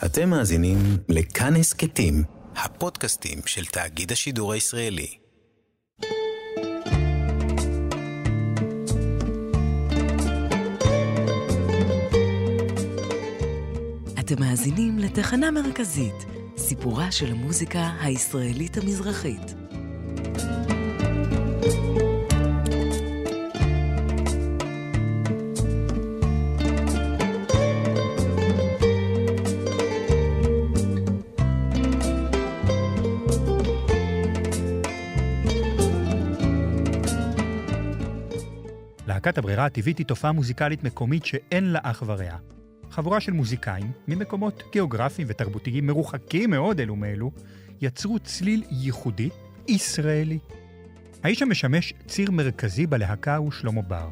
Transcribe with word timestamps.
אתם 0.00 0.30
מאזינים 0.30 0.78
לכאן 1.08 1.56
הסכתים, 1.56 2.24
הפודקאסטים 2.56 3.38
של 3.46 3.64
תאגיד 3.64 4.12
השידור 4.12 4.52
הישראלי. 4.52 5.18
אתם 14.20 14.40
מאזינים 14.40 14.98
לתחנה 14.98 15.50
מרכזית, 15.50 16.14
סיפורה 16.56 17.12
של 17.12 17.26
המוזיקה 17.32 17.90
הישראלית 18.00 18.76
המזרחית. 18.76 19.61
להקת 39.26 39.38
הברירה 39.38 39.66
הטבעית 39.66 39.98
היא 39.98 40.06
תופעה 40.06 40.32
מוזיקלית 40.32 40.84
מקומית 40.84 41.24
שאין 41.24 41.64
לה 41.64 41.78
אח 41.82 42.02
ורע. 42.06 42.36
חבורה 42.90 43.20
של 43.20 43.32
מוזיקאים, 43.32 43.92
ממקומות 44.08 44.62
גיאוגרפיים 44.72 45.28
ותרבותיים 45.30 45.86
מרוחקים 45.86 46.50
מאוד 46.50 46.80
אלו 46.80 46.96
מאלו, 46.96 47.30
יצרו 47.80 48.18
צליל 48.18 48.64
ייחודי, 48.70 49.28
ישראלי. 49.68 50.38
האיש 51.22 51.42
המשמש 51.42 51.94
ציר 52.06 52.30
מרכזי 52.30 52.86
בלהקה 52.86 53.36
הוא 53.36 53.50
שלמה 53.50 53.82
בר. 53.82 54.08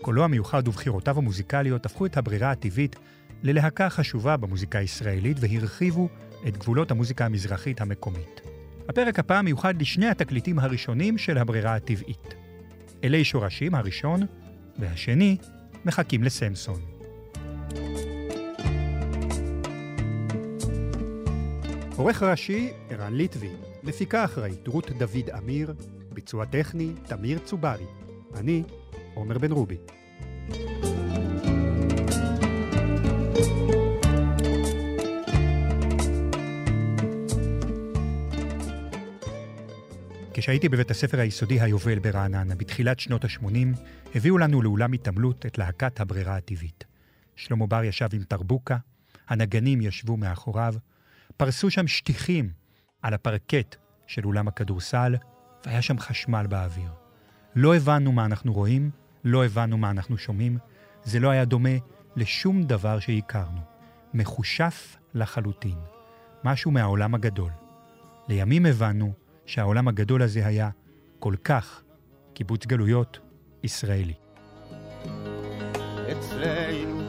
קולו 0.00 0.24
המיוחד 0.24 0.68
ובחירותיו 0.68 1.18
המוזיקליות 1.18 1.86
הפכו 1.86 2.06
את 2.06 2.16
הברירה 2.16 2.50
הטבעית 2.50 2.96
ללהקה 3.42 3.90
חשובה 3.90 4.36
במוזיקה 4.36 4.78
הישראלית 4.78 5.36
והרחיבו 5.40 6.08
את 6.48 6.56
גבולות 6.56 6.90
המוזיקה 6.90 7.26
המזרחית 7.26 7.80
המקומית. 7.80 8.40
הפרק 8.88 9.18
הפעם 9.18 9.44
מיוחד 9.44 9.80
לשני 9.80 10.06
התקליטים 10.06 10.58
הראשונים 10.58 11.18
של 11.18 11.38
הברירה 11.38 11.74
הטבעית. 11.74 12.47
אלי 13.04 13.24
שורשים 13.24 13.74
הראשון, 13.74 14.20
והשני, 14.78 15.36
מחכים 15.84 16.22
לסמסון. 16.22 16.80
עורך 21.96 22.22
ראשי, 22.22 22.70
ערן 22.90 23.14
ליטבי, 23.14 23.50
מפיקה 23.82 24.24
אחראית, 24.24 24.68
רות 24.68 24.90
דוד 24.90 25.30
אמיר, 25.38 25.74
ביצוע 26.12 26.44
טכני, 26.44 26.92
תמיר 27.06 27.38
צוברי. 27.38 27.86
אני, 28.34 28.62
עומר 29.14 29.38
בן 29.38 29.52
רובי. 29.52 29.76
כשהייתי 40.40 40.68
בבית 40.68 40.90
הספר 40.90 41.20
היסודי 41.20 41.60
היובל 41.60 41.98
ברעננה, 41.98 42.54
בתחילת 42.54 43.00
שנות 43.00 43.24
ה-80, 43.24 43.78
הביאו 44.14 44.38
לנו 44.38 44.62
לאולם 44.62 44.92
התעמלות 44.92 45.46
את 45.46 45.58
להקת 45.58 46.00
הברירה 46.00 46.36
הטבעית. 46.36 46.84
שלמה 47.36 47.66
בר 47.66 47.84
ישב 47.84 48.08
עם 48.12 48.22
טרבוקה, 48.22 48.76
הנגנים 49.28 49.80
ישבו 49.80 50.16
מאחוריו, 50.16 50.74
פרסו 51.36 51.70
שם 51.70 51.86
שטיחים 51.86 52.50
על 53.02 53.14
הפרקט 53.14 53.76
של 54.06 54.26
אולם 54.26 54.48
הכדורסל, 54.48 55.16
והיה 55.66 55.82
שם 55.82 55.98
חשמל 55.98 56.46
באוויר. 56.48 56.90
לא 57.54 57.76
הבנו 57.76 58.12
מה 58.12 58.24
אנחנו 58.24 58.52
רואים, 58.52 58.90
לא 59.24 59.44
הבנו 59.44 59.78
מה 59.78 59.90
אנחנו 59.90 60.18
שומעים, 60.18 60.58
זה 61.04 61.20
לא 61.20 61.30
היה 61.30 61.44
דומה 61.44 61.76
לשום 62.16 62.62
דבר 62.62 62.98
שהכרנו. 62.98 63.60
מחושף 64.14 64.96
לחלוטין. 65.14 65.78
משהו 66.44 66.70
מהעולם 66.70 67.14
הגדול. 67.14 67.50
לימים 68.28 68.66
הבנו 68.66 69.12
שהעולם 69.48 69.88
הגדול 69.88 70.22
הזה 70.22 70.46
היה 70.46 70.70
כל 71.18 71.34
כך 71.44 71.82
קיבוץ 72.34 72.66
גלויות 72.66 73.18
ישראלי. 73.62 74.14
אצלנו 76.12 77.02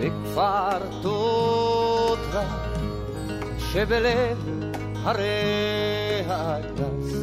בכפר 0.00 1.00
תודה 1.02 2.58
שבלב 3.58 4.38
הרי 4.94 6.22
ההדס 6.26 7.14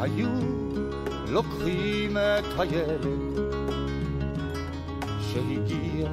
היו 0.00 0.28
לוקחים 1.28 2.16
את 2.16 2.44
הילד 2.58 3.40
שהגיע 5.20 6.08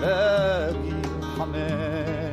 לגיל 0.00 1.20
חמש 1.36 2.25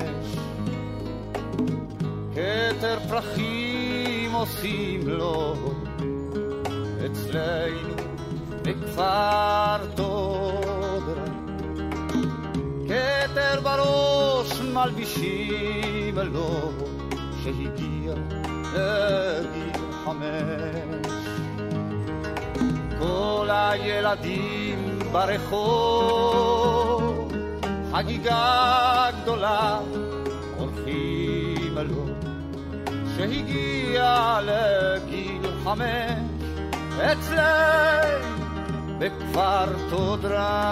כתר 2.36 2.98
פרחים 3.10 4.32
עושים 4.34 5.08
לו. 5.08 5.56
אצלנו 7.06 7.96
בכפר 8.62 9.86
תודרה. 9.96 11.26
כתר 12.88 13.62
בראש 13.64 14.62
מלבישים 14.62 16.18
לו 16.18 16.72
שהגיע 17.44 18.14
לגיל 18.74 19.82
חמש 20.06 21.08
כל 23.00 23.50
הילדים 23.52 25.00
ברחוב 25.12 26.54
חגיגה 27.92 29.10
גדולה 29.22 29.80
עורכים 30.58 31.78
לו 31.78 32.13
שהגיע 33.18 34.40
לגיל 34.42 35.52
חמש 35.64 36.44
אצלנו 36.98 38.34
בכפר 39.00 39.66
תודרה 39.90 40.64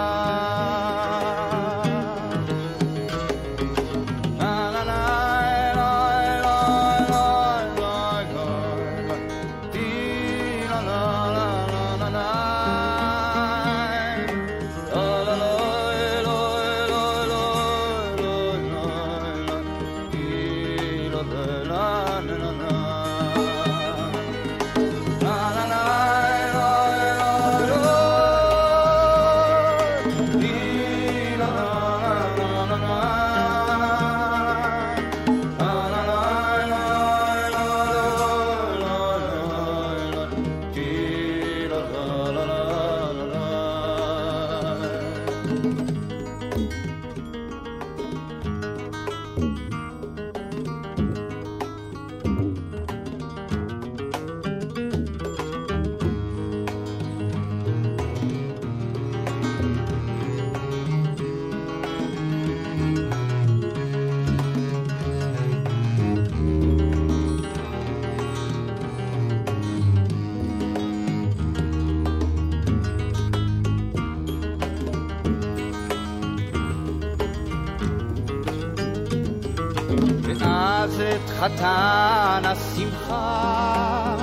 חתן 81.42 82.42
השמחה 82.44 84.16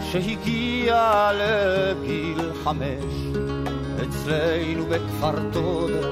שהגיע 0.00 1.30
לגיל 1.34 2.52
חמש 2.64 3.14
אצלנו 4.02 4.86
בכפר 4.86 5.50
תודה. 5.52 6.08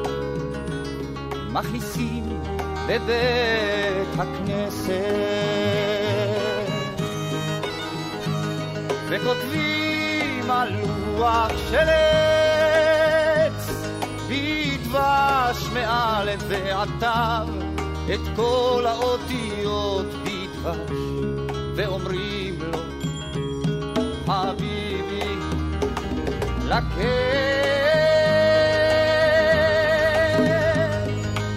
מכניסים 1.51 2.41
בבית 2.87 4.19
הכנסת 4.19 4.93
וכותבים 9.09 10.51
על 10.51 10.69
לוח 11.17 11.53
של 11.71 11.89
עץ 11.89 13.71
בדבר 14.29 15.43
כתש 15.53 15.67
מאלף 15.73 16.43
תו 17.01 17.07
את 18.15 18.21
כל 18.37 18.85
האותיות 18.87 19.52
לקר. 26.97 27.33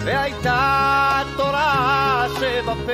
והייתה 0.04 1.22
תורה 1.36 2.26
שבפה, 2.34 2.92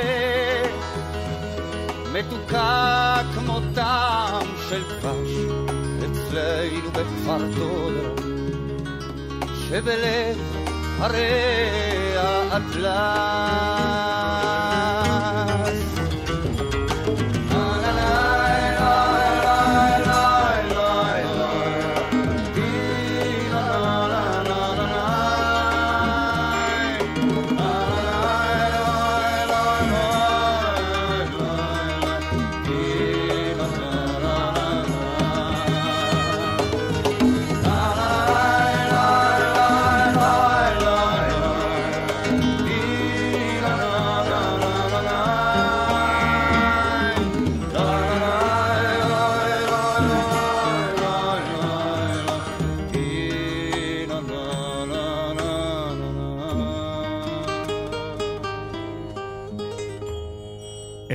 מתוקה 2.12 3.18
כמו 3.34 3.60
טעם 3.74 4.46
של 4.68 4.82
דבש, 4.82 5.30
אצלנו 5.98 6.90
בכפר 6.92 7.38
תודה, 7.54 8.22
שבלב 9.68 10.38
הרי 10.98 12.16
האטלס. 12.16 14.11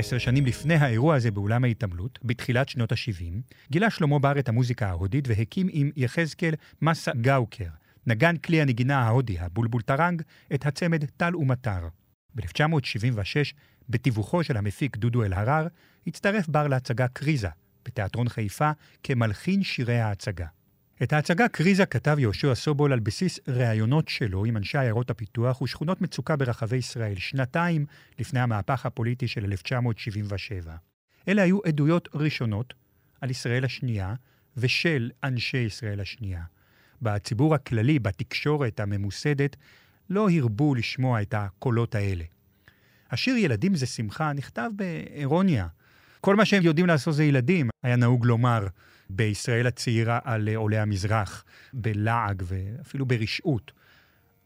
עשר 0.08 0.18
שנים 0.18 0.46
לפני 0.46 0.74
האירוע 0.74 1.14
הזה 1.16 1.30
באולם 1.30 1.64
ההתעמלות, 1.64 2.18
בתחילת 2.24 2.68
שנות 2.68 2.92
ה-70, 2.92 3.52
גילה 3.70 3.90
שלמה 3.90 4.18
בר 4.18 4.38
את 4.38 4.48
המוזיקה 4.48 4.88
ההודית 4.88 5.28
והקים 5.28 5.68
עם 5.72 5.90
יחזקאל 5.96 6.54
מסה 6.82 7.12
גאוקר, 7.20 7.68
נגן 8.06 8.36
כלי 8.36 8.60
הנגינה 8.60 8.98
ההודי, 8.98 9.38
הבולבול 9.38 9.82
טרנג, 9.82 10.22
את 10.54 10.66
הצמד 10.66 11.04
טל 11.04 11.36
ומטר. 11.36 11.88
ב-1976, 12.34 13.54
בתיווכו 13.88 14.44
של 14.44 14.56
המפיק 14.56 14.96
דודו 14.96 15.24
אלהרר, 15.24 15.66
הצטרף 16.06 16.48
בר 16.48 16.68
להצגה 16.68 17.08
קריזה, 17.08 17.48
בתיאטרון 17.84 18.28
חיפה, 18.28 18.70
כמלחין 19.02 19.62
שירי 19.62 20.00
ההצגה. 20.00 20.46
את 21.02 21.12
ההצגה 21.12 21.48
קריזה 21.48 21.86
כתב 21.86 22.16
יהושע 22.18 22.54
סובול 22.54 22.92
על 22.92 22.98
בסיס 22.98 23.40
ראיונות 23.48 24.08
שלו 24.08 24.44
עם 24.44 24.56
אנשי 24.56 24.78
עיירות 24.78 25.10
הפיתוח 25.10 25.62
ושכונות 25.62 26.00
מצוקה 26.00 26.36
ברחבי 26.36 26.76
ישראל, 26.76 27.16
שנתיים 27.16 27.86
לפני 28.18 28.40
המהפך 28.40 28.86
הפוליטי 28.86 29.28
של 29.28 29.44
1977. 29.44 30.74
אלה 31.28 31.42
היו 31.42 31.58
עדויות 31.64 32.08
ראשונות 32.14 32.74
על 33.20 33.30
ישראל 33.30 33.64
השנייה 33.64 34.14
ושל 34.56 35.10
אנשי 35.24 35.58
ישראל 35.58 36.00
השנייה. 36.00 36.42
בציבור 37.02 37.54
הכללי, 37.54 37.98
בתקשורת 37.98 38.80
הממוסדת, 38.80 39.56
לא 40.10 40.30
הרבו 40.30 40.74
לשמוע 40.74 41.22
את 41.22 41.34
הקולות 41.34 41.94
האלה. 41.94 42.24
השיר 43.10 43.36
ילדים 43.36 43.74
זה 43.74 43.86
שמחה 43.86 44.32
נכתב 44.32 44.70
באירוניה. 44.76 45.66
כל 46.20 46.36
מה 46.36 46.44
שהם 46.44 46.62
יודעים 46.62 46.86
לעשות 46.86 47.14
זה 47.14 47.24
ילדים, 47.24 47.70
היה 47.82 47.96
נהוג 47.96 48.26
לומר. 48.26 48.66
בישראל 49.10 49.66
הצעירה 49.66 50.18
על 50.24 50.48
עולי 50.56 50.78
המזרח, 50.78 51.44
בלעג 51.72 52.42
ואפילו 52.46 53.06
ברשעות. 53.06 53.72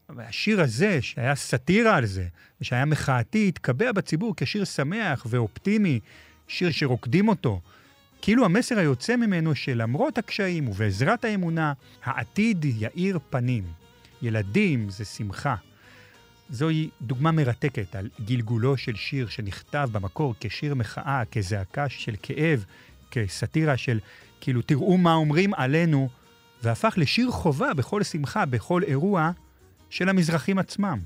והשיר 0.09 0.61
הזה, 0.61 1.01
שהיה 1.01 1.35
סאטירה 1.35 1.95
על 1.95 2.05
זה, 2.05 2.27
ושהיה 2.61 2.85
מחאתי, 2.85 3.47
התקבע 3.47 3.91
בציבור 3.91 4.33
כשיר 4.37 4.65
שמח 4.65 5.27
ואופטימי, 5.29 5.99
שיר 6.47 6.71
שרוקדים 6.71 7.27
אותו. 7.27 7.61
כאילו 8.21 8.45
המסר 8.45 8.79
היוצא 8.79 9.15
ממנו 9.15 9.55
שלמרות 9.55 10.17
הקשיים 10.17 10.67
ובעזרת 10.67 11.25
האמונה, 11.25 11.73
העתיד 12.03 12.65
יאיר 12.65 13.19
פנים. 13.29 13.63
ילדים 14.21 14.89
זה 14.89 15.05
שמחה. 15.05 15.55
זוהי 16.49 16.89
דוגמה 17.01 17.31
מרתקת 17.31 17.95
על 17.95 18.09
גלגולו 18.25 18.77
של 18.77 18.95
שיר 18.95 19.27
שנכתב 19.27 19.89
במקור 19.91 20.35
כשיר 20.39 20.75
מחאה, 20.75 21.23
כזעקה 21.31 21.89
של 21.89 22.15
כאב, 22.21 22.65
כסאטירה 23.11 23.77
של 23.77 23.99
כאילו, 24.43 24.61
תראו 24.61 24.97
מה 24.97 25.13
אומרים 25.13 25.53
עלינו, 25.53 26.09
והפך 26.63 26.93
לשיר 26.97 27.31
חובה 27.31 27.73
בכל 27.73 28.03
שמחה, 28.03 28.45
בכל 28.45 28.83
אירוע, 28.83 29.31
של 29.89 30.09
המזרחים 30.09 30.59
עצמם. 30.59 30.99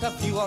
תביאו 0.00 0.40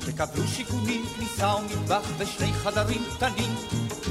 תקבלו 0.00 0.46
שיכונים, 0.46 1.02
כניסה 1.16 1.54
ומטבח 1.54 2.08
ושני 2.18 2.52
חדרים 2.52 3.02
קטנים. 3.16 3.54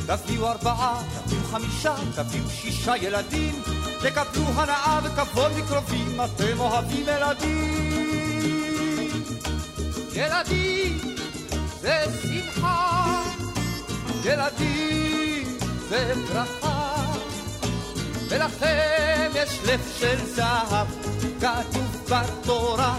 תביאו 0.06 0.48
ארבעה, 0.48 1.04
תביאו 1.26 1.44
חמישה, 1.44 1.96
תביאו 2.16 2.50
שישה 2.50 2.98
ילדים, 2.98 3.56
תקבלו 4.02 4.46
הנאה 4.56 5.00
וכבוד 5.04 5.52
מקרובים, 5.58 6.22
אתם 6.22 6.60
אוהבים 6.60 7.06
ילדים. 7.08 7.88
ילדים 10.14 11.18
זה 11.82 12.04
שמחה, 12.22 13.17
ילדים 14.24 15.58
זה 15.90 16.14
ברכה, 16.28 16.96
ולכם 18.30 19.32
יש 19.36 19.60
לב 19.66 19.82
של 20.00 20.26
זהב, 20.26 20.88
כתוב 21.42 22.10
בתורה, 22.10 22.98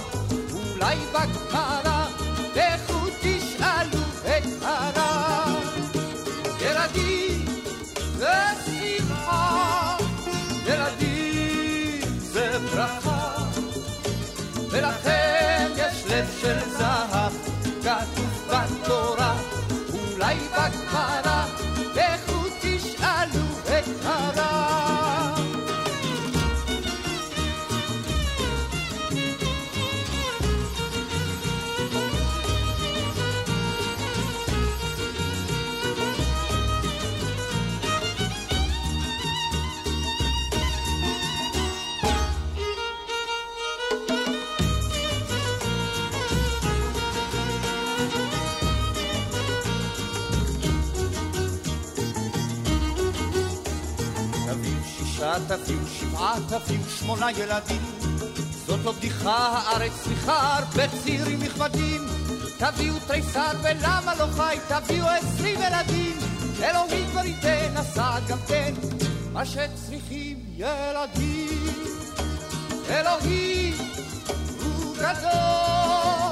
אולי 0.52 0.96
בגמרא, 1.12 2.04
לכו 2.56 2.97
תביאו 56.48 56.82
שמונה 56.98 57.30
ילדים. 57.30 57.82
זאת 58.66 58.80
לא 58.84 58.92
בדיחה, 58.92 59.36
הארץ 59.36 59.92
צריכה 60.04 60.56
הרבה 60.56 60.82
צעירים 61.02 61.42
נכבדים. 61.42 62.00
תביאו 62.58 62.94
תריסר 63.06 63.52
ולמה 63.62 64.14
לא 64.14 64.26
חי, 64.36 64.56
תביאו 64.68 65.06
עשרים 65.06 65.58
ילדים. 65.62 66.16
אלוהים 66.62 67.06
כבר 67.10 67.24
ייתן, 67.24 67.76
הסעד 67.76 68.26
גם 68.28 68.38
כן, 68.48 68.74
מה 69.32 69.44
שצריכים 69.46 70.36
ילדים. 70.56 71.74
אלוהים 72.90 73.74
הוא 74.62 74.96
גדול, 74.96 76.27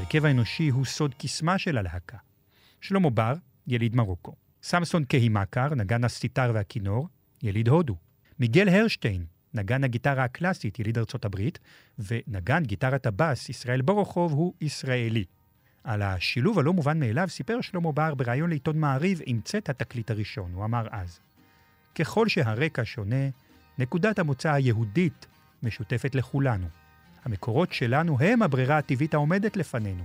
ההרכב 0.00 0.24
האנושי 0.24 0.68
הוא 0.68 0.84
סוד 0.84 1.14
קסמה 1.18 1.58
של 1.58 1.78
הלהקה. 1.78 2.16
שלמה 2.80 3.10
בר, 3.10 3.34
יליד 3.66 3.96
מרוקו. 3.96 4.34
סמסון 4.62 5.04
קהימקר, 5.04 5.74
נגן 5.74 6.04
הסיטר 6.04 6.50
והכינור, 6.54 7.08
יליד 7.42 7.68
הודו. 7.68 7.96
מיגל 8.38 8.68
הרשטיין, 8.68 9.24
נגן 9.54 9.84
הגיטרה 9.84 10.24
הקלאסית, 10.24 10.78
יליד 10.78 10.98
ארצות 10.98 11.24
הברית, 11.24 11.58
ונגן 11.98 12.62
גיטרת 12.62 13.06
הבאס, 13.06 13.48
ישראל 13.48 13.82
בורוכוב, 13.82 14.32
הוא 14.32 14.54
ישראלי. 14.60 15.24
על 15.84 16.02
השילוב 16.02 16.58
הלא 16.58 16.72
מובן 16.72 17.00
מאליו 17.00 17.28
סיפר 17.28 17.60
שלמה 17.60 17.92
בר 17.92 18.14
בריאיון 18.14 18.50
לעיתון 18.50 18.78
מעריב 18.78 19.20
עם 19.26 19.40
צאת 19.40 19.68
התקליט 19.68 20.10
הראשון. 20.10 20.52
הוא 20.52 20.64
אמר 20.64 20.86
אז, 20.90 21.20
ככל 21.94 22.28
שהרקע 22.28 22.82
שונה, 22.84 23.28
נקודת 23.78 24.18
המוצא 24.18 24.52
היהודית 24.52 25.26
משותפת 25.62 26.14
לכולנו. 26.14 26.79
המקורות 27.24 27.72
שלנו 27.72 28.20
הם 28.20 28.42
הברירה 28.42 28.78
הטבעית 28.78 29.14
העומדת 29.14 29.56
לפנינו. 29.56 30.04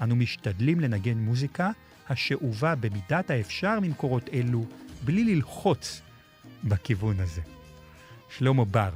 אנו 0.00 0.16
משתדלים 0.16 0.80
לנגן 0.80 1.18
מוזיקה 1.18 1.70
השאובה 2.08 2.74
במידת 2.74 3.30
האפשר 3.30 3.80
ממקורות 3.80 4.28
אלו, 4.32 4.66
בלי 5.04 5.24
ללחוץ 5.34 6.00
בכיוון 6.64 7.20
הזה. 7.20 7.40
שלמה 8.28 8.64
בר, 8.64 8.90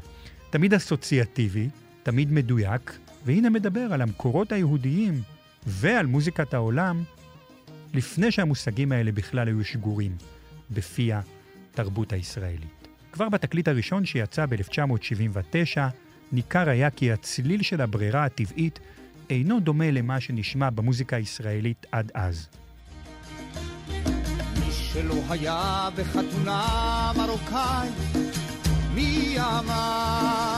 תמיד 0.50 0.75
אסוציאטיבי, 0.75 1.68
תמיד 2.02 2.33
מדויק, 2.33 2.99
והנה 3.25 3.50
מדבר 3.50 3.92
על 3.92 4.02
המקורות 4.02 4.52
היהודיים 4.52 5.23
ועל 5.66 6.07
מוזיקת 6.07 6.54
העולם, 6.54 7.02
לפני 7.95 8.33
שהמושגים 8.33 8.92
האלה 8.92 9.12
בכלל 9.12 9.49
היו 9.49 9.64
שגורים 9.64 10.16
בפי 10.71 11.11
התרבות 11.12 12.12
הישראלית. 12.12 12.88
כבר 13.12 13.28
בתקליט 13.28 13.68
הראשון 13.68 14.04
שיצא 14.04 14.47
ב-1979, 14.47 15.78
ניכר 16.32 16.68
היה 16.68 16.90
כי 16.90 17.12
הצליל 17.12 17.62
של 17.62 17.80
הברירה 17.80 18.25
הטבעית 18.25 18.78
אינו 19.30 19.61
דומה 19.61 19.90
למה 19.90 20.20
שנשמע 20.20 20.70
במוזיקה 20.70 21.16
הישראלית 21.16 21.87
עד 21.92 22.11
אז. 22.14 22.49
מי 23.88 24.73
שלא 24.73 25.23
היה 25.28 25.88
בחתונה 25.97 27.12
מרוקאית, 27.16 27.92
מי 28.94 29.37
אמר? 29.40 30.57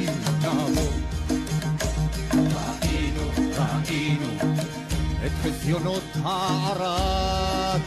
את 5.71 5.75
חזיונות 5.75 6.03
הערק 6.23 7.81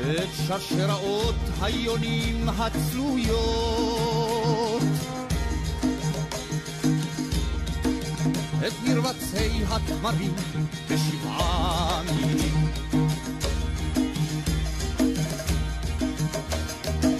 את 0.00 0.28
שרשראות 0.46 1.34
היונים 1.60 2.48
הצלויות. 2.48 4.02
את 8.66 8.72
מרבצי 8.84 9.64
התמרים 9.68 10.34
בשבעה 10.90 12.02
מילים 12.02 12.70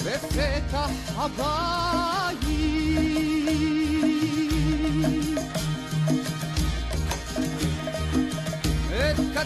בפתח 0.05 0.91
הבית 1.17 2.26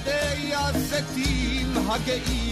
כדי 0.04 0.52
הזיתים 0.54 1.72
הגאים 1.90 2.49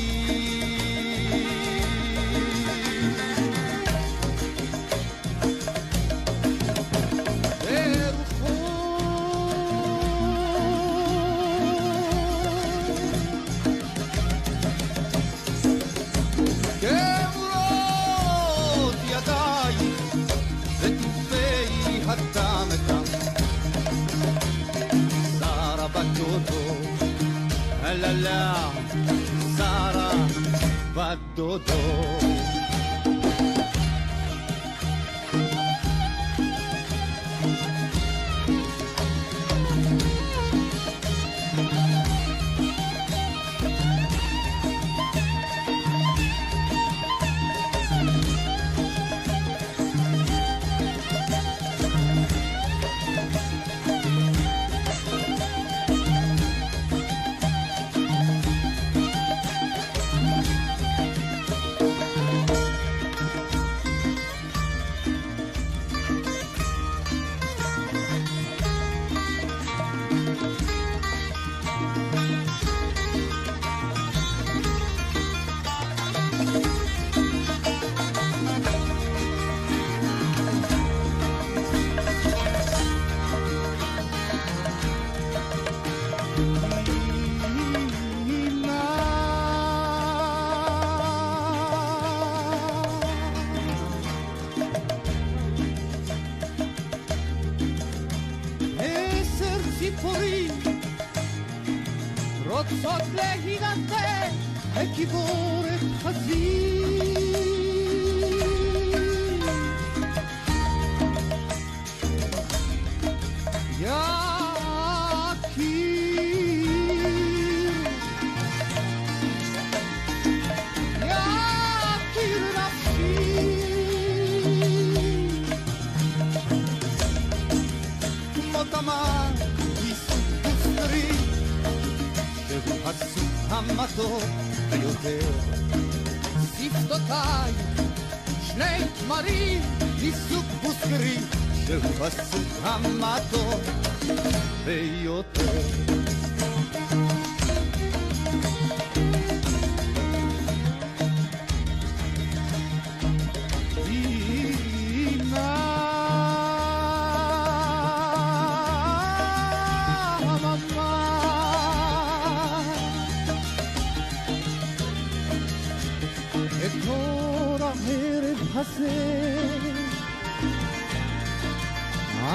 Sara, 29.57 30.09
la, 30.95 31.19
do 31.37 31.59
-do. 31.59 32.38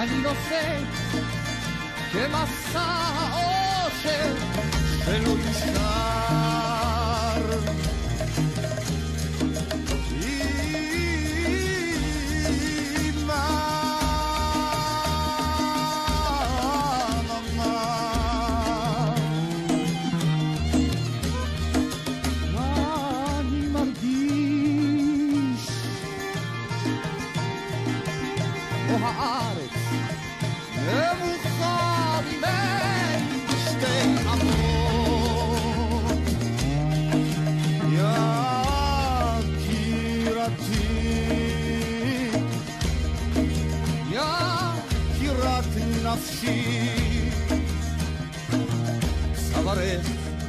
cuando 0.06 0.32
sé 0.50 0.64
que 2.12 2.28
más 2.28 2.50
se 5.04 5.20
lo 5.22 6.53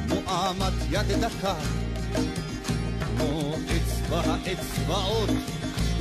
מעמד 0.09 0.73
יד 0.91 1.11
דקה, 1.11 1.55
כמו 2.99 3.55
אצבע 3.55 4.21
האצבעות, 4.25 5.29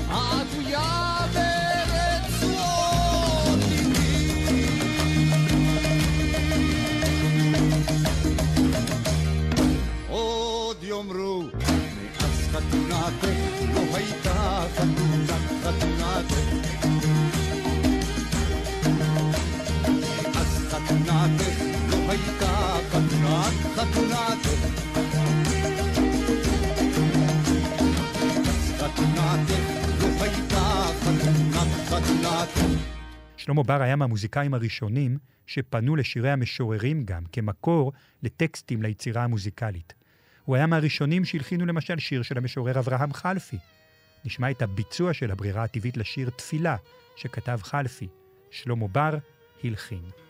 העטויה 0.08 1.18
ברצועות 1.34 2.78
עוד 10.08 10.82
יאמרו, 10.82 11.42
מאז 11.42 12.48
חתונתך 12.52 13.28
לא 13.74 13.96
הייתה 13.96 14.64
חתונה, 14.76 15.38
חתונתך 15.64 16.63
חתונתך 20.84 21.62
לא 21.90 22.10
הייתה 22.10 22.80
חתונת 22.90 23.54
חתונתך 23.76 24.74
שלמה 33.44 33.62
בר 33.62 33.82
היה 33.82 33.96
מהמוזיקאים 33.96 34.54
הראשונים 34.54 35.18
שפנו 35.46 35.96
לשירי 35.96 36.30
המשוררים 36.30 37.04
גם 37.04 37.22
כמקור 37.32 37.92
לטקסטים 38.22 38.82
ליצירה 38.82 39.24
המוזיקלית. 39.24 39.94
הוא 40.44 40.56
היה 40.56 40.66
מהראשונים 40.66 41.24
שהלחינו 41.24 41.66
למשל 41.66 41.98
שיר 41.98 42.22
של 42.22 42.38
המשורר 42.38 42.78
אברהם 42.78 43.12
חלפי. 43.12 43.58
נשמע 44.24 44.50
את 44.50 44.62
הביצוע 44.62 45.14
של 45.14 45.30
הברירה 45.30 45.64
הטבעית 45.64 45.96
לשיר 45.96 46.30
תפילה 46.30 46.76
שכתב 47.16 47.58
חלפי. 47.62 48.08
שלמה 48.50 48.88
בר 48.88 49.18
הלחין. 49.64 50.23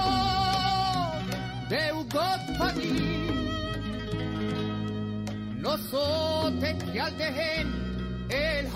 de 1.70 1.82
un 1.98 2.06
godfani 2.16 2.96
Los 5.60 5.94
otes 5.94 6.76
que 6.84 7.02
al 7.02 7.14
el 8.30 8.68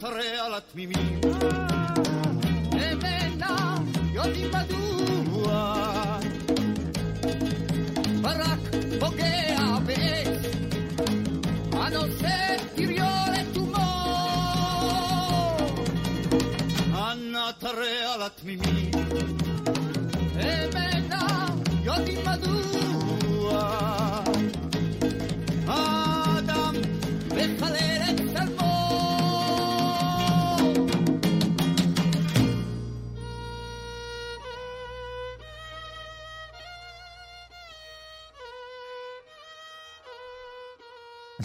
תראה 0.00 0.46
על 0.46 0.54
התמימים, 0.54 1.20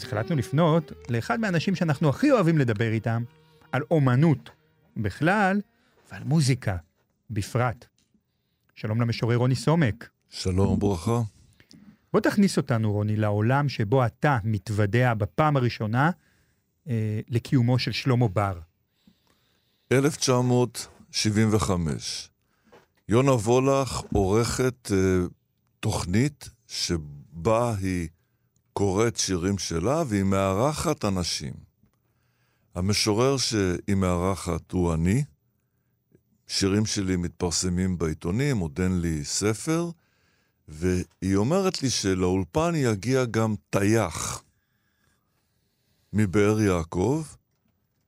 החלטנו 0.07 0.37
לפנות 0.37 0.93
לאחד 1.09 1.41
מהאנשים 1.41 1.75
שאנחנו 1.75 2.09
הכי 2.09 2.31
אוהבים 2.31 2.59
לדבר 2.59 2.93
איתם, 2.93 3.23
על 3.73 3.83
אומנות 3.91 4.51
בכלל 4.97 5.61
ועל 6.13 6.25
מוזיקה 6.25 6.77
בפרט. 7.31 7.85
שלום 8.75 9.01
למשורר 9.01 9.37
רוני 9.37 9.55
סומק. 9.55 10.09
שלום 10.31 10.69
וברכה. 10.69 11.21
בוא 12.13 12.21
תכניס 12.21 12.57
אותנו, 12.57 12.93
רוני, 12.93 13.17
לעולם 13.17 13.69
שבו 13.69 14.07
אתה 14.07 14.39
מתוודע 14.45 15.15
בפעם 15.15 15.57
הראשונה 15.57 16.11
אה, 16.89 17.21
לקיומו 17.29 17.79
של 17.79 17.93
שלמה 17.93 18.29
בר. 18.29 18.59
1975. 19.93 22.31
יונה 23.09 23.33
וולך 23.33 24.01
עורכת 24.13 24.93
אה, 24.93 24.97
תוכנית 25.81 26.51
שבה 26.67 27.75
היא 27.81 28.09
קוראת 28.79 29.17
שירים 29.17 29.59
שלה 29.59 30.03
והיא 30.07 30.23
מארחת 30.23 31.05
אנשים. 31.05 31.53
המשורר 32.75 33.37
שהיא 33.37 33.97
מארחת 33.97 34.73
הוא 34.73 34.95
אני. 34.95 35.25
שירים 36.47 36.87
שלי 36.87 37.17
מתפרסמים 37.17 37.99
בעיתונים, 37.99 38.59
עוד 38.59 38.81
אין 38.81 39.01
לי 39.01 39.25
ספר, 39.25 39.91
והיא 40.69 41.37
אומרת 41.37 41.83
לי 41.83 41.91
שלאולפן 41.91 42.73
יגיע 42.75 43.25
גם 43.25 43.55
טייח 43.71 44.43
מבאר 46.13 46.61
יעקב, 46.61 47.25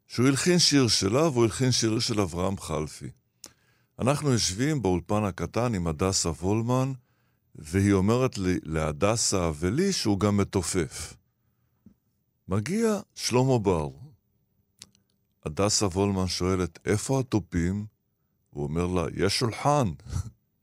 שהוא 0.07 0.27
הלחין 0.27 0.59
שיר 0.59 0.89
שלה 0.89 1.29
והוא 1.29 1.45
הלחין 1.45 1.73
שיר 1.73 1.99
של 1.99 2.21
אברהם 2.21 2.59
חלפי. 2.59 3.11
אנחנו 3.99 4.33
יושבים 4.33 4.83
באולפן 4.83 5.25
הקטן 5.25 5.75
עם 5.75 5.87
הדסה 5.87 6.29
וולמן, 6.29 6.93
והיא 7.59 7.93
אומרת 7.93 8.39
לי, 8.39 8.59
להדסה 8.63 9.51
ולי 9.59 9.93
שהוא 9.93 10.21
גם 10.21 10.37
מתופף. 10.37 11.15
מגיע 12.49 13.01
שלמה 13.15 13.59
בר. 13.59 13.89
הדסה 15.45 15.87
וולמן 15.87 16.27
שואלת, 16.27 16.79
איפה 16.85 17.21
התופים? 17.21 17.87
הוא 18.51 18.65
אומר 18.65 18.87
לה, 18.87 19.03
יש 19.15 19.39
שולחן. 19.39 19.89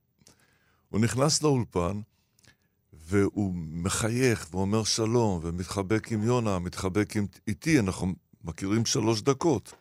הוא 0.89 1.01
נכנס 1.01 1.43
לאולפן, 1.43 2.01
והוא 2.93 3.53
מחייך 3.55 4.47
ואומר 4.51 4.84
שלום, 4.84 5.39
ומתחבק 5.43 6.12
עם 6.12 6.23
יונה, 6.23 6.60
מתחבק 6.60 7.15
עם, 7.15 7.25
איתי, 7.47 7.79
אנחנו 7.79 8.13
מכירים 8.43 8.86
שלוש 8.86 9.21
דקות. 9.21 9.73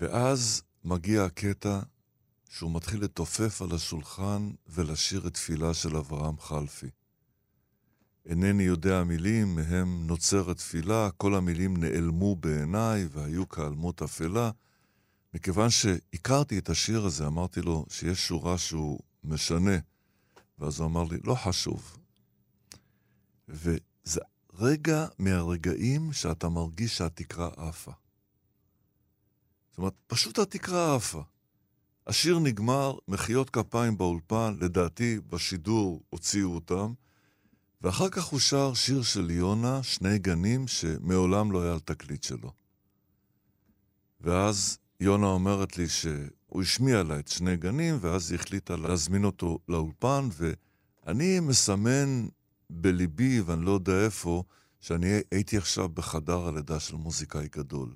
ואז 0.00 0.62
מגיע 0.84 1.24
הקטע 1.24 1.80
שהוא 2.50 2.74
מתחיל 2.74 3.04
לתופף 3.04 3.62
על 3.62 3.74
השולחן 3.74 4.50
ולשיר 4.66 5.26
את 5.26 5.34
תפילה 5.34 5.74
של 5.74 5.96
אברהם 5.96 6.40
חלפי. 6.40 6.90
אינני 8.26 8.62
יודע 8.62 9.04
מילים, 9.04 9.54
מהם 9.54 10.06
נוצרת 10.06 10.56
תפילה, 10.56 11.10
כל 11.16 11.34
המילים 11.34 11.76
נעלמו 11.76 12.36
בעיניי 12.36 13.06
והיו 13.10 13.48
כעלמות 13.48 14.02
אפלה. 14.02 14.50
מכיוון 15.34 15.70
שהכרתי 15.70 16.58
את 16.58 16.70
השיר 16.70 17.04
הזה, 17.04 17.26
אמרתי 17.26 17.60
לו 17.62 17.86
שיש 17.88 18.28
שורה 18.28 18.58
שהוא 18.58 19.00
משנה, 19.24 19.76
ואז 20.58 20.80
הוא 20.80 20.86
אמר 20.86 21.04
לי, 21.04 21.18
לא 21.24 21.34
חשוב. 21.34 21.96
וזה 23.48 24.20
רגע 24.54 25.06
מהרגעים 25.18 26.12
שאתה 26.12 26.48
מרגיש 26.48 26.96
שהתקרה 26.96 27.50
עפה. 27.56 27.92
זאת 29.70 29.78
אומרת, 29.78 29.94
פשוט 30.06 30.38
התקרה 30.38 30.96
עפה. 30.96 31.22
השיר 32.10 32.38
נגמר, 32.38 32.94
מחיאות 33.08 33.50
כפיים 33.50 33.98
באולפן, 33.98 34.56
לדעתי 34.60 35.18
בשידור 35.28 36.02
הוציאו 36.10 36.54
אותם, 36.54 36.92
ואחר 37.82 38.08
כך 38.08 38.24
הוא 38.24 38.40
שר 38.40 38.74
שיר 38.74 39.02
של 39.02 39.30
יונה, 39.30 39.82
שני 39.82 40.18
גנים, 40.18 40.68
שמעולם 40.68 41.52
לא 41.52 41.62
היה 41.62 41.72
על 41.72 41.78
תקליט 41.78 42.22
שלו. 42.22 42.52
ואז 44.20 44.78
יונה 45.00 45.26
אומרת 45.26 45.78
לי 45.78 45.88
שהוא 45.88 46.62
השמיע 46.62 47.02
לה 47.02 47.18
את 47.18 47.28
שני 47.28 47.56
גנים, 47.56 47.98
ואז 48.00 48.30
היא 48.30 48.40
החליטה 48.40 48.76
להזמין 48.76 49.24
אותו 49.24 49.58
לאולפן, 49.68 50.28
ואני 50.36 51.40
מסמן 51.40 52.26
בליבי, 52.70 53.40
ואני 53.40 53.64
לא 53.64 53.70
יודע 53.70 54.04
איפה, 54.04 54.42
שאני 54.80 55.20
הייתי 55.30 55.56
עכשיו 55.56 55.88
בחדר 55.88 56.48
הלידה 56.48 56.80
של 56.80 56.96
מוזיקאי 56.96 57.48
גדול. 57.56 57.94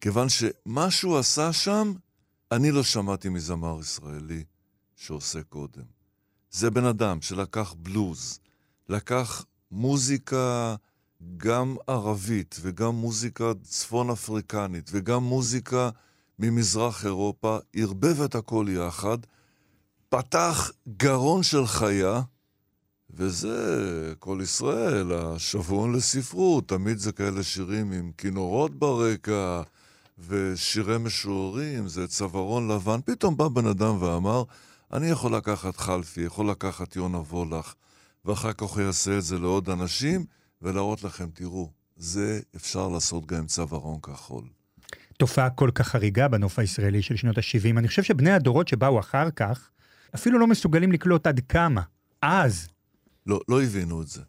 כיוון 0.00 0.28
שמה 0.28 0.90
שהוא 0.90 1.18
עשה 1.18 1.52
שם, 1.52 1.92
אני 2.52 2.70
לא 2.70 2.82
שמעתי 2.82 3.28
מזמר 3.28 3.80
ישראלי 3.80 4.44
שעושה 4.96 5.42
קודם. 5.42 5.82
זה 6.50 6.70
בן 6.70 6.84
אדם 6.84 7.20
שלקח 7.20 7.74
בלוז, 7.78 8.38
לקח 8.88 9.44
מוזיקה 9.70 10.74
גם 11.36 11.76
ערבית 11.86 12.56
וגם 12.60 12.94
מוזיקה 12.94 13.52
צפון 13.62 14.10
אפריקנית 14.10 14.90
וגם 14.92 15.22
מוזיקה 15.22 15.90
ממזרח 16.38 17.04
אירופה, 17.04 17.58
ערבב 17.76 18.22
את 18.22 18.34
הכל 18.34 18.66
יחד, 18.70 19.18
פתח 20.08 20.70
גרון 20.96 21.42
של 21.42 21.66
חיה, 21.66 22.22
וזה 23.10 24.14
כל 24.18 24.38
ישראל, 24.42 25.12
השבועון 25.12 25.94
לספרות, 25.94 26.68
תמיד 26.68 26.98
זה 26.98 27.12
כאלה 27.12 27.42
שירים 27.42 27.92
עם 27.92 28.12
כינורות 28.18 28.78
ברקע 28.78 29.62
ושירי 30.18 30.98
משוררים, 30.98 31.88
זה 31.88 32.08
צווארון 32.08 32.70
לבן. 32.70 33.00
פתאום 33.04 33.36
בא 33.36 33.48
בן 33.48 33.66
אדם 33.66 34.02
ואמר, 34.02 34.42
אני 34.92 35.06
יכול 35.06 35.34
לקחת 35.36 35.76
חלפי, 35.76 36.20
יכול 36.20 36.50
לקחת 36.50 36.96
יונה 36.96 37.18
וולך, 37.18 37.74
ואחר 38.24 38.52
כך 38.52 38.66
הוא 38.66 38.82
יעשה 38.82 39.18
את 39.18 39.22
זה 39.22 39.38
לעוד 39.38 39.70
אנשים, 39.70 40.24
ולהראות 40.62 41.04
לכם, 41.04 41.28
תראו, 41.34 41.70
זה 41.96 42.40
אפשר 42.56 42.88
לעשות 42.88 43.26
גם 43.26 43.38
עם 43.38 43.46
צווארון 43.46 44.00
כחול. 44.00 44.44
תופעה 45.18 45.50
כל 45.50 45.70
כך 45.74 45.88
חריגה 45.88 46.28
בנוף 46.28 46.58
הישראלי 46.58 47.02
של 47.02 47.16
שנות 47.16 47.38
ה-70. 47.38 47.78
אני 47.78 47.88
חושב 47.88 48.02
שבני 48.02 48.30
הדורות 48.30 48.68
שבאו 48.68 49.00
אחר 49.00 49.30
כך, 49.30 49.68
אפילו 50.14 50.38
לא 50.38 50.46
מסוגלים 50.46 50.92
לקלוט 50.92 51.26
עד 51.26 51.40
כמה. 51.48 51.80
אז. 52.22 52.68
לא, 53.26 53.40
לא 53.48 53.62
הבינו 53.62 54.02
את 54.02 54.08
זה. 54.08 54.22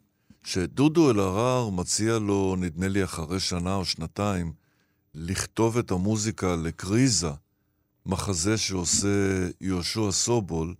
שדודו 0.43 1.11
אלהרר 1.11 1.69
מציע 1.69 2.19
לו, 2.19 2.55
נדמה 2.59 2.87
לי 2.87 3.03
אחרי 3.03 3.39
שנה 3.39 3.75
או 3.75 3.85
שנתיים, 3.85 4.53
לכתוב 5.17 5.77
את 5.77 5.91
המוזיקה 5.91 6.55
לקריזה, 6.55 7.29
מחזה 8.05 8.57
שעושה 8.57 9.47
יהושע 9.61 10.11
סובול, 10.11 10.75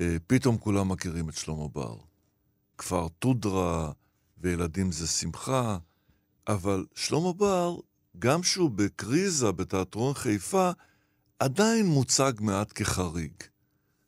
אה, 0.00 0.16
פתאום 0.26 0.58
כולם 0.58 0.88
מכירים 0.88 1.28
את 1.28 1.34
שלמה 1.36 1.68
בר. 1.68 1.96
כפר 2.78 3.08
טודרה 3.08 3.92
וילדים 4.38 4.92
זה 4.92 5.06
שמחה, 5.06 5.78
אבל 6.48 6.86
שלמה 6.94 7.32
בר, 7.32 7.76
גם 8.18 8.42
שהוא 8.42 8.70
בקריזה 8.70 9.52
בתיאטרון 9.52 10.14
חיפה, 10.14 10.70
עדיין 11.38 11.86
מוצג 11.86 12.32
מעט 12.40 12.72
כחריג. 12.74 13.32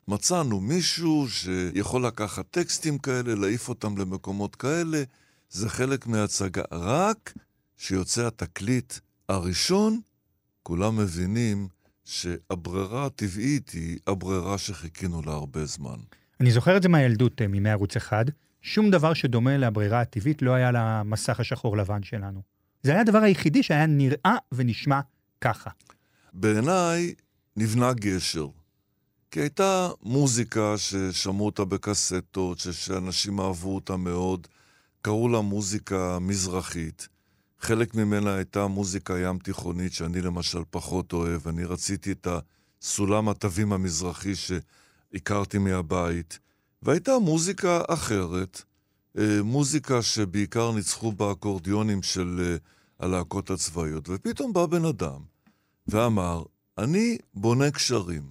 מצאנו 0.09 0.61
מישהו 0.61 1.27
שיכול 1.29 2.07
לקחת 2.07 2.47
טקסטים 2.51 2.99
כאלה, 2.99 3.35
להעיף 3.35 3.69
אותם 3.69 3.99
למקומות 3.99 4.57
כאלה, 4.57 5.03
זה 5.51 5.69
חלק 5.69 6.07
מההצגה. 6.07 6.63
רק 6.73 7.35
שיוצא 7.77 8.27
התקליט 8.27 8.95
הראשון, 9.31 10.01
כולם 10.63 10.97
מבינים 10.97 11.69
שהברירה 12.05 13.07
הטבעית 13.07 13.71
היא 13.71 13.99
הברירה 14.07 14.59
שחיכינו 14.59 15.23
לה 15.27 15.33
הרבה 15.33 15.65
זמן. 15.65 15.97
אני 16.41 16.51
זוכר 16.51 16.77
את 16.77 16.83
זה 16.83 16.89
מהילדות, 16.89 17.43
אה, 17.43 17.47
מימי 17.47 17.71
ערוץ 17.71 17.97
אחד. 17.97 18.25
שום 18.63 18.91
דבר 18.91 19.15
שדומה 19.15 19.57
לברירה 19.57 20.01
הטבעית 20.01 20.43
לא 20.43 20.55
היה 20.55 20.71
למסך 20.73 21.41
השחור 21.41 21.77
לבן 21.77 22.03
שלנו. 22.03 22.43
זה 22.83 22.93
היה 22.93 23.01
הדבר 23.01 23.19
היחידי 23.19 23.63
שהיה 23.63 23.87
נראה 23.87 24.37
ונשמע 24.53 25.01
ככה. 25.41 25.71
בעיניי 26.33 27.15
נבנה 27.57 27.93
גשר. 27.93 28.47
כי 29.31 29.41
הייתה 29.41 29.89
מוזיקה 30.03 30.75
ששמעו 30.79 31.47
אותה 31.47 31.65
בקסטות, 31.65 32.59
שאנשים 32.59 33.41
אהבו 33.41 33.75
אותה 33.75 33.97
מאוד, 33.97 34.47
קראו 35.03 35.29
לה 35.29 35.41
מוזיקה 35.41 36.19
מזרחית. 36.21 37.09
חלק 37.61 37.95
ממנה 37.95 38.35
הייתה 38.35 38.67
מוזיקה 38.67 39.19
ים 39.19 39.39
תיכונית, 39.39 39.93
שאני 39.93 40.21
למשל 40.21 40.63
פחות 40.71 41.13
אוהב. 41.13 41.49
אני 41.49 41.65
רציתי 41.65 42.13
את 42.13 42.27
הסולם 42.83 43.29
התווים 43.29 43.73
המזרחי 43.73 44.33
שהכרתי 44.35 45.59
מהבית. 45.59 46.39
והייתה 46.83 47.19
מוזיקה 47.19 47.83
אחרת, 47.89 48.63
אה, 49.19 49.43
מוזיקה 49.43 50.03
שבעיקר 50.03 50.73
ניצחו 50.73 51.13
באקורדיונים 51.13 52.03
של 52.03 52.41
אה, 52.45 52.57
הלהקות 53.07 53.51
הצבאיות. 53.51 54.09
ופתאום 54.09 54.53
בא 54.53 54.67
בן 54.67 54.85
אדם 54.85 55.21
ואמר, 55.87 56.43
אני 56.79 57.19
בונה 57.35 57.71
קשרים. 57.71 58.31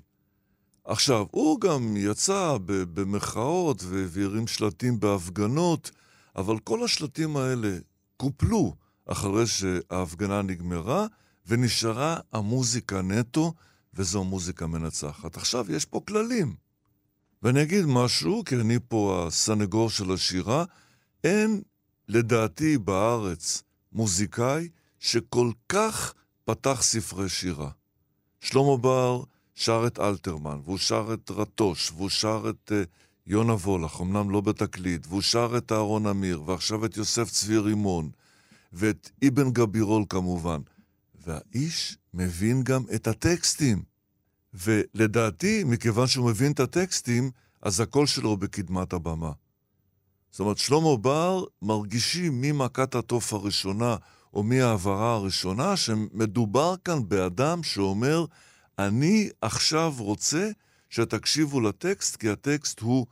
עכשיו, 0.85 1.25
הוא 1.31 1.61
גם 1.61 1.97
יצא 1.97 2.57
במחאות 2.67 3.83
והרים 3.87 4.47
שלטים 4.47 4.99
בהפגנות, 4.99 5.91
אבל 6.35 6.59
כל 6.59 6.83
השלטים 6.83 7.37
האלה 7.37 7.77
קופלו 8.17 8.75
אחרי 9.11 9.47
שההפגנה 9.47 10.41
נגמרה, 10.41 11.05
ונשארה 11.47 12.17
המוזיקה 12.33 13.01
נטו, 13.01 13.53
וזו 13.93 14.23
מוזיקה 14.23 14.67
מנצחת. 14.67 15.37
עכשיו, 15.37 15.71
יש 15.71 15.85
פה 15.85 16.01
כללים. 16.07 16.55
ואני 17.43 17.63
אגיד 17.63 17.85
משהו, 17.85 18.43
כי 18.45 18.55
אני 18.55 18.77
פה 18.87 19.25
הסנגור 19.27 19.89
של 19.89 20.11
השירה, 20.11 20.63
אין 21.23 21.61
לדעתי 22.07 22.77
בארץ 22.77 23.63
מוזיקאי 23.91 24.69
שכל 24.99 25.51
כך 25.69 26.13
פתח 26.45 26.81
ספרי 26.81 27.29
שירה. 27.29 27.69
שלמה 28.41 28.77
בר 28.77 29.23
שר 29.55 29.83
את 29.87 29.99
אלתרמן, 29.99 30.59
והוא 30.63 30.77
שר 30.77 31.13
את 31.13 31.31
רטוש, 31.31 31.91
והוא 31.95 32.09
שר 32.09 32.43
את 32.49 32.71
uh, 32.71 32.87
יונה 33.27 33.53
וולך, 33.53 34.01
אמנם 34.01 34.29
לא 34.29 34.41
בתקליט, 34.41 35.07
והוא 35.07 35.21
שר 35.21 35.57
את 35.57 35.71
אהרון 35.71 36.07
אמיר, 36.07 36.41
ועכשיו 36.45 36.85
את 36.85 36.97
יוסף 36.97 37.29
צבי 37.29 37.57
רימון, 37.57 38.09
ואת 38.73 39.09
אבן 39.27 39.51
גבירול 39.51 40.03
כמובן. 40.09 40.61
והאיש 41.25 41.97
מבין 42.13 42.63
גם 42.63 42.83
את 42.95 43.07
הטקסטים. 43.07 43.83
ולדעתי, 44.53 45.63
מכיוון 45.63 46.07
שהוא 46.07 46.29
מבין 46.29 46.51
את 46.51 46.59
הטקסטים, 46.59 47.31
אז 47.61 47.79
הקול 47.79 48.07
שלו 48.07 48.37
בקדמת 48.37 48.93
הבמה. 48.93 49.31
זאת 50.31 50.39
אומרת, 50.39 50.57
שלמה 50.57 50.97
בר 50.97 51.43
מרגישים 51.61 52.41
ממכת 52.41 52.95
התוף 52.95 53.33
הראשונה 53.33 53.95
או 54.33 54.43
מההעברה 54.43 55.13
הראשונה, 55.13 55.77
שמדובר 55.77 56.75
כאן 56.85 57.09
באדם 57.09 57.63
שאומר, 57.63 58.25
אני 58.79 59.29
עכשיו 59.41 59.93
רוצה 59.97 60.49
שתקשיבו 60.89 61.61
לטקסט, 61.61 62.15
כי 62.15 62.29
הטקסט 62.29 62.79
הוא 62.79 63.05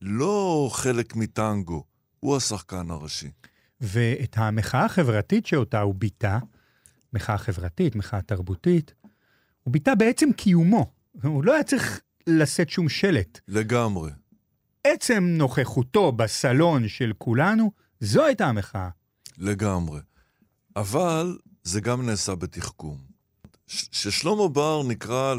לא 0.00 0.70
חלק 0.72 1.16
מטנגו, 1.16 1.84
הוא 2.20 2.36
השחקן 2.36 2.90
הראשי. 2.90 3.30
ואת 3.80 4.38
המחאה 4.38 4.84
החברתית 4.84 5.46
שאותה 5.46 5.80
הוא 5.80 5.94
ביטא, 5.94 6.38
מחאה 7.12 7.38
חברתית, 7.38 7.96
מחאה 7.96 8.22
תרבותית, 8.22 8.94
הוא 9.62 9.72
ביטא 9.72 9.94
בעצם 9.94 10.32
קיומו. 10.32 10.92
הוא 11.22 11.44
לא 11.44 11.54
היה 11.54 11.62
צריך 11.62 12.00
לשאת 12.26 12.68
שום 12.68 12.88
שלט. 12.88 13.40
לגמרי. 13.48 14.10
עצם 14.84 15.24
נוכחותו 15.24 16.12
בסלון 16.12 16.88
של 16.88 17.12
כולנו, 17.18 17.72
זו 18.00 18.24
הייתה 18.24 18.46
המחאה. 18.46 18.88
לגמרי. 19.38 20.00
אבל 20.76 21.38
זה 21.62 21.80
גם 21.80 22.06
נעשה 22.06 22.34
בתחכום. 22.34 22.98
כששלמה 23.66 24.48
בר 24.48 24.82
נקרא 24.88 25.34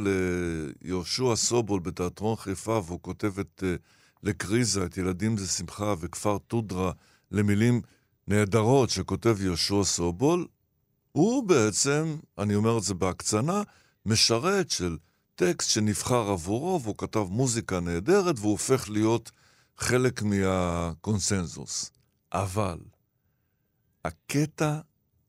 ליהושע 0.84 1.36
סובול 1.36 1.80
בתיאטרון 1.80 2.36
חיפה, 2.36 2.82
והוא 2.86 2.99
כותב 3.01 3.39
את 3.39 3.63
uh, 3.63 3.82
לקריזה, 4.23 4.86
את 4.86 4.97
ילדים 4.97 5.38
זה 5.38 5.47
שמחה 5.47 5.93
וכפר 5.99 6.38
טודרה, 6.38 6.91
למילים 7.32 7.82
נהדרות 8.32 8.89
שכותב 8.89 9.41
יהושע 9.41 9.84
סובול, 9.84 10.48
הוא 11.12 11.44
בעצם, 11.44 12.17
אני 12.38 12.56
אומר 12.56 12.78
את 12.78 12.84
זה 12.84 12.94
בהקצנה, 12.94 13.63
משרת 14.06 14.70
של 14.70 14.98
טקסט 15.36 15.70
שנבחר 15.70 16.30
עבורו, 16.30 16.82
והוא 16.82 16.96
כתב 16.98 17.26
מוזיקה 17.30 17.80
נהדרת, 17.80 18.36
והוא 18.39 18.52
הופך 18.52 18.89
להיות 18.89 19.32
חלק 19.78 20.22
מהקונסנזוס. 20.22 21.91
אבל 22.34 22.78
הקטע 24.06 24.80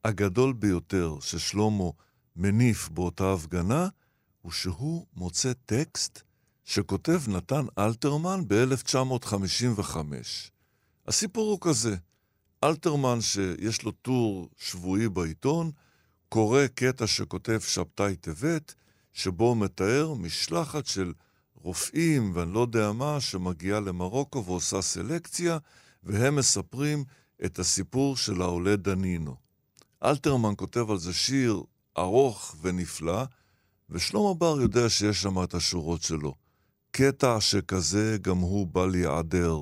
הגדול 0.04 0.52
ביותר 0.52 1.16
ששלמה 1.20 1.90
מניף 2.36 2.88
באותה 2.88 3.32
הפגנה, 3.32 3.88
הוא 4.42 4.52
שהוא 4.52 5.06
מוצא 5.14 5.52
טקסט 5.66 6.22
שכותב 6.64 7.22
נתן 7.28 7.64
אלתרמן 7.78 8.40
ב-1955. 8.48 9.96
הסיפור 11.06 11.50
הוא 11.50 11.58
כזה, 11.60 11.96
אלתרמן 12.64 13.20
שיש 13.20 13.82
לו 13.82 13.90
טור 13.90 14.48
שבועי 14.56 15.08
בעיתון, 15.08 15.70
קורא 16.28 16.66
קטע 16.74 17.06
שכותב 17.06 17.60
שבתאי 17.60 18.16
טבת, 18.16 18.74
שבו 19.12 19.48
הוא 19.48 19.56
מתאר 19.56 20.14
משלחת 20.14 20.86
של 20.86 21.12
רופאים 21.54 22.32
ואני 22.34 22.52
לא 22.52 22.60
יודע 22.60 22.92
מה, 22.92 23.20
שמגיעה 23.20 23.80
למרוקו 23.80 24.44
ועושה 24.44 24.82
סלקציה, 24.82 25.58
והם 26.02 26.36
מספרים 26.36 27.04
את 27.44 27.58
הסיפור 27.58 28.16
של 28.16 28.42
העולה 28.42 28.76
דנינו. 28.76 29.36
אלתרמן 30.04 30.52
כותב 30.56 30.90
על 30.90 30.98
זה 30.98 31.12
שיר 31.12 31.62
ארוך 31.98 32.56
ונפלא, 32.62 33.24
ושלמה 33.90 34.34
בר 34.34 34.60
יודע 34.60 34.88
שיש 34.88 35.22
שם 35.22 35.42
את 35.42 35.54
השורות 35.54 36.02
שלו. 36.02 36.34
קטע 36.90 37.40
שכזה 37.40 38.16
גם 38.20 38.38
הוא 38.38 38.66
בא 38.66 38.86
להיעדר, 38.86 39.58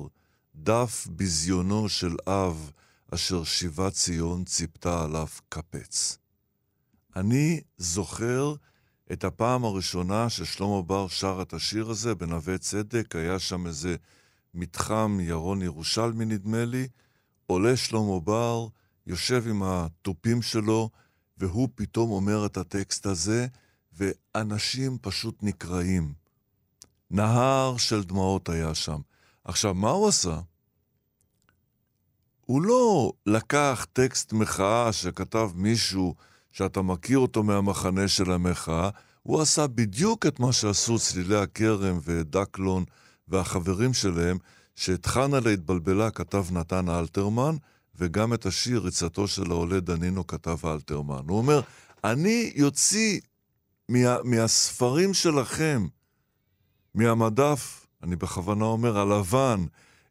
דף 0.55 1.07
ביזיונו 1.09 1.89
של 1.89 2.15
אב, 2.27 2.71
אשר 3.13 3.43
שיבת 3.43 3.93
ציון 3.93 4.43
ציפתה 4.43 5.03
עליו 5.03 5.27
קפץ. 5.49 6.17
אני 7.15 7.61
זוכר 7.77 8.53
את 9.11 9.23
הפעם 9.23 9.63
הראשונה 9.63 10.29
ששלמה 10.29 10.81
בר 10.81 11.07
שר 11.07 11.39
את 11.41 11.53
השיר 11.53 11.89
הזה 11.89 12.15
בנווה 12.15 12.57
צדק, 12.57 13.15
היה 13.15 13.39
שם 13.39 13.67
איזה 13.67 13.95
מתחם 14.53 15.17
ירון 15.21 15.61
ירושלמי 15.61 16.25
נדמה 16.25 16.65
לי, 16.65 16.87
עולה 17.47 17.77
שלמה 17.77 18.19
בר, 18.19 18.67
יושב 19.07 19.47
עם 19.47 19.63
התופים 19.63 20.41
שלו, 20.41 20.89
והוא 21.37 21.69
פתאום 21.75 22.11
אומר 22.11 22.45
את 22.45 22.57
הטקסט 22.57 23.05
הזה, 23.05 23.47
ואנשים 23.93 24.97
פשוט 25.01 25.43
נקרעים. 25.43 26.13
נהר 27.11 27.77
של 27.77 28.03
דמעות 28.03 28.49
היה 28.49 28.75
שם. 28.75 29.01
עכשיו, 29.43 29.73
מה 29.73 29.89
הוא 29.89 30.07
עשה? 30.07 30.39
הוא 32.51 32.61
לא 32.61 33.11
לקח 33.25 33.85
טקסט 33.93 34.33
מחאה 34.33 34.93
שכתב 34.93 35.51
מישהו 35.55 36.15
שאתה 36.51 36.81
מכיר 36.81 37.19
אותו 37.19 37.43
מהמחנה 37.43 38.07
של 38.07 38.31
המחאה, 38.31 38.89
הוא 39.23 39.41
עשה 39.41 39.67
בדיוק 39.67 40.25
את 40.25 40.39
מה 40.39 40.53
שעשו 40.53 40.99
צלילי 40.99 41.35
הכרם 41.35 41.99
ודקלון 42.03 42.83
והחברים 43.27 43.93
שלהם, 43.93 44.37
שאת 44.75 45.05
חנה 45.05 45.39
להתבלבלה 45.39 46.11
כתב 46.11 46.45
נתן 46.51 46.89
אלתרמן, 46.89 47.55
וגם 47.95 48.33
את 48.33 48.45
השיר 48.45 48.79
ריצתו 48.79 49.27
של 49.27 49.51
העולה 49.51 49.79
דנינו 49.79 50.27
כתב 50.27 50.57
אלתרמן. 50.65 51.23
הוא 51.29 51.37
אומר, 51.37 51.61
אני 52.03 52.51
יוציא 52.55 53.19
מה, 53.89 54.23
מהספרים 54.23 55.13
שלכם, 55.13 55.87
מהמדף, 56.95 57.87
אני 58.03 58.15
בכוונה 58.15 58.65
אומר, 58.65 58.99
הלבן, 58.99 59.65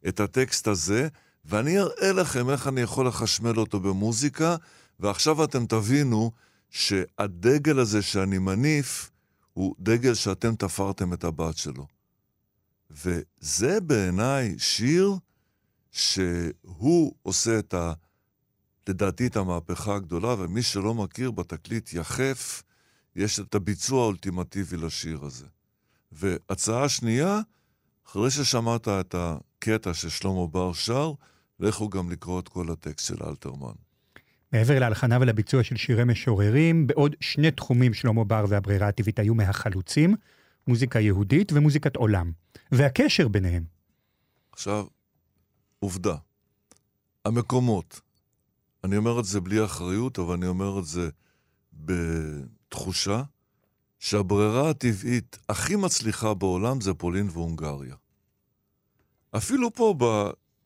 את 0.07 0.19
הטקסט 0.19 0.67
הזה, 0.67 1.07
ואני 1.45 1.79
אראה 1.79 2.11
לכם 2.11 2.49
איך 2.49 2.67
אני 2.67 2.81
יכול 2.81 3.07
לחשמל 3.07 3.59
אותו 3.59 3.79
במוזיקה, 3.79 4.55
ועכשיו 4.99 5.43
אתם 5.43 5.65
תבינו 5.65 6.31
שהדגל 6.69 7.79
הזה 7.79 8.01
שאני 8.01 8.37
מניף, 8.37 9.11
הוא 9.53 9.75
דגל 9.79 10.13
שאתם 10.13 10.55
תפרתם 10.55 11.13
את 11.13 11.23
הבת 11.23 11.57
שלו. 11.57 11.87
וזה 12.91 13.81
בעיניי 13.81 14.55
שיר 14.59 15.15
שהוא 15.91 17.15
עושה 17.23 17.59
את 17.59 17.73
ה... 17.73 17.93
לדעתי 18.89 19.27
את 19.27 19.35
המהפכה 19.35 19.95
הגדולה, 19.95 20.35
ומי 20.37 20.61
שלא 20.61 20.93
מכיר 20.93 21.31
בתקליט 21.31 21.93
יחף, 21.93 22.63
יש 23.15 23.39
את 23.39 23.55
הביצוע 23.55 24.03
האולטימטיבי 24.03 24.77
לשיר 24.77 25.25
הזה. 25.25 25.45
והצעה 26.11 26.89
שנייה, 26.89 27.39
אחרי 28.07 28.31
ששמעת 28.31 28.87
את 28.87 29.15
הקטע 29.61 29.93
ששלמה 29.93 30.47
בר 30.47 30.73
שר, 30.73 31.13
לכו 31.59 31.89
גם 31.89 32.11
לקרוא 32.11 32.39
את 32.39 32.47
כל 32.47 32.71
הטקסט 32.71 33.07
של 33.07 33.23
אלתרמן. 33.27 33.73
מעבר 34.53 34.79
להלחנה 34.79 35.17
ולביצוע 35.21 35.63
של 35.63 35.75
שירי 35.75 36.03
משוררים, 36.03 36.87
בעוד 36.87 37.15
שני 37.19 37.51
תחומים 37.51 37.93
שלמה 37.93 38.23
בר 38.23 38.45
והברירה 38.49 38.87
הטבעית 38.87 39.19
היו 39.19 39.35
מהחלוצים, 39.35 40.15
מוזיקה 40.67 40.99
יהודית 40.99 41.51
ומוזיקת 41.53 41.95
עולם. 41.95 42.31
והקשר 42.71 43.27
ביניהם. 43.27 43.63
עכשיו, 44.51 44.85
עובדה. 45.79 46.15
המקומות, 47.25 48.01
אני 48.83 48.97
אומר 48.97 49.19
את 49.19 49.25
זה 49.25 49.41
בלי 49.41 49.65
אחריות, 49.65 50.19
אבל 50.19 50.33
אני 50.33 50.47
אומר 50.47 50.79
את 50.79 50.85
זה 50.85 51.09
בתחושה, 51.73 53.23
שהברירה 53.99 54.69
הטבעית 54.69 55.37
הכי 55.49 55.75
מצליחה 55.75 56.33
בעולם 56.33 56.81
זה 56.81 56.93
פולין 56.93 57.29
והונגריה. 57.29 57.95
אפילו 59.37 59.73
פה 59.73 59.95
ב, 59.97 60.03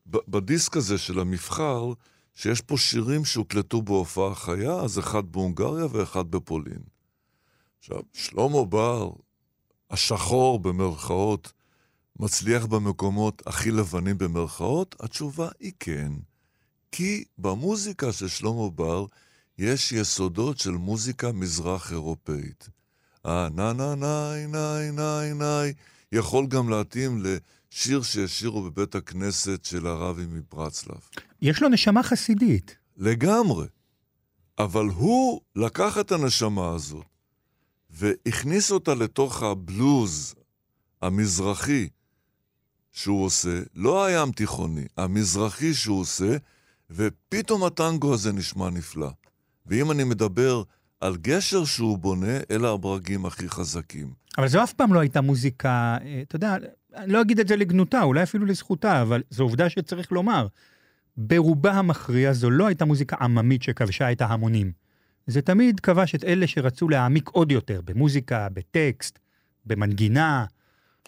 ב, 0.09 0.18
בדיסק 0.28 0.78
הזה 0.78 0.97
של 0.97 1.20
המבחר, 1.20 1.93
שיש 2.36 2.61
פה 2.61 2.78
שירים 2.78 3.26
שהוקלטו 3.26 3.82
בהופעה 3.82 4.36
חיה, 4.36 4.74
אז 4.74 4.99
אחד 4.99 5.32
בהונגריה 5.32 5.86
ואחד 5.91 6.32
בפולין. 6.32 6.82
עכשיו, 7.80 7.99
שלמה 8.13 8.66
בר, 8.66 9.11
השחור 9.91 10.59
במרכאות, 10.59 11.53
מצליח 12.20 12.66
במקומות 12.66 13.41
הכי 13.45 13.72
לבנים 13.72 14.18
במרכאות? 14.18 14.95
התשובה 14.99 15.49
היא 15.59 15.72
כן. 15.80 16.11
כי 16.91 17.24
במוזיקה 17.38 18.13
של 18.13 18.28
שלמה 18.28 18.70
בר 18.70 19.05
יש 19.57 19.91
יסודות 19.91 20.57
של 20.57 20.72
מוזיקה 20.72 21.32
מזרח 21.32 21.91
אירופאית. 21.91 22.70
הנה 23.24 23.74
נה 23.74 23.95
ניי 23.95 24.47
ניי 24.47 24.91
ניי 24.91 25.34
ניי 25.34 25.74
יכול 26.11 26.47
גם 26.47 26.70
להתאים 26.70 27.24
לשיר 27.76 28.01
שישירו 28.01 28.61
בבית 28.61 28.95
הכנסת 28.95 29.65
של 29.65 29.88
הרבי 29.88 30.26
מברצלב. 30.30 30.99
יש 31.41 31.61
לו 31.61 31.69
נשמה 31.69 32.03
חסידית. 32.03 32.78
לגמרי. 32.97 33.67
אבל 34.59 34.86
הוא 34.86 35.41
לקח 35.55 35.97
את 35.97 36.11
הנשמה 36.11 36.73
הזאת 36.73 37.05
והכניס 37.89 38.71
אותה 38.71 38.95
לתוך 38.95 39.43
הבלוז 39.43 40.36
המזרחי 41.01 41.88
שהוא 42.91 43.26
עושה, 43.26 43.61
לא 43.76 44.05
הים 44.05 44.32
תיכוני, 44.32 44.86
המזרחי 44.97 45.73
שהוא 45.73 45.99
עושה, 45.99 46.38
ופתאום 46.89 47.63
הטנגו 47.63 48.13
הזה 48.13 48.34
נשמע 48.34 48.69
נפלא. 48.69 49.09
ואם 49.65 49.91
אני 49.91 50.03
מדבר 50.03 50.63
על 51.01 51.17
גשר 51.17 51.65
שהוא 51.65 51.97
בונה, 51.97 52.38
אלה 52.51 52.69
הברגים 52.69 53.26
הכי 53.26 53.49
חזקים. 53.49 54.13
אבל 54.38 54.47
זו 54.47 54.63
אף 54.63 54.73
פעם 54.73 54.93
לא 54.93 54.99
הייתה 54.99 55.21
מוזיקה, 55.21 55.97
אה, 56.01 56.21
אתה 56.21 56.36
יודע, 56.36 56.57
אני 56.96 57.14
לא 57.14 57.22
אגיד 57.22 57.39
את 57.39 57.48
זה 57.48 57.56
לגנותה, 57.56 58.02
אולי 58.02 58.24
אפילו 58.24 58.46
לזכותה, 58.46 59.02
אבל 59.02 59.24
זו 59.30 59.43
עובדה 59.43 59.70
שצריך 59.70 60.12
לומר. 60.12 60.48
ברובה 61.18 61.72
המכריע 61.72 62.34
זו 62.34 62.50
לא 62.50 62.68
הייתה 62.68 62.86
מוזיקה 62.86 63.16
עממית 63.22 63.64
שכבשה 63.64 64.12
את 64.12 64.22
ההמונים. 64.22 64.72
זה 65.28 65.41
תמיד 65.41 65.80
כבש 65.80 66.16
את 66.16 66.24
אלה 66.24 66.48
שרצו 66.48 66.89
להעמיק 66.89 67.30
עוד 67.30 67.52
יותר, 67.52 67.82
במוזיקה, 67.86 68.48
בטקסט, 68.54 69.20
במנגינה, 69.66 70.46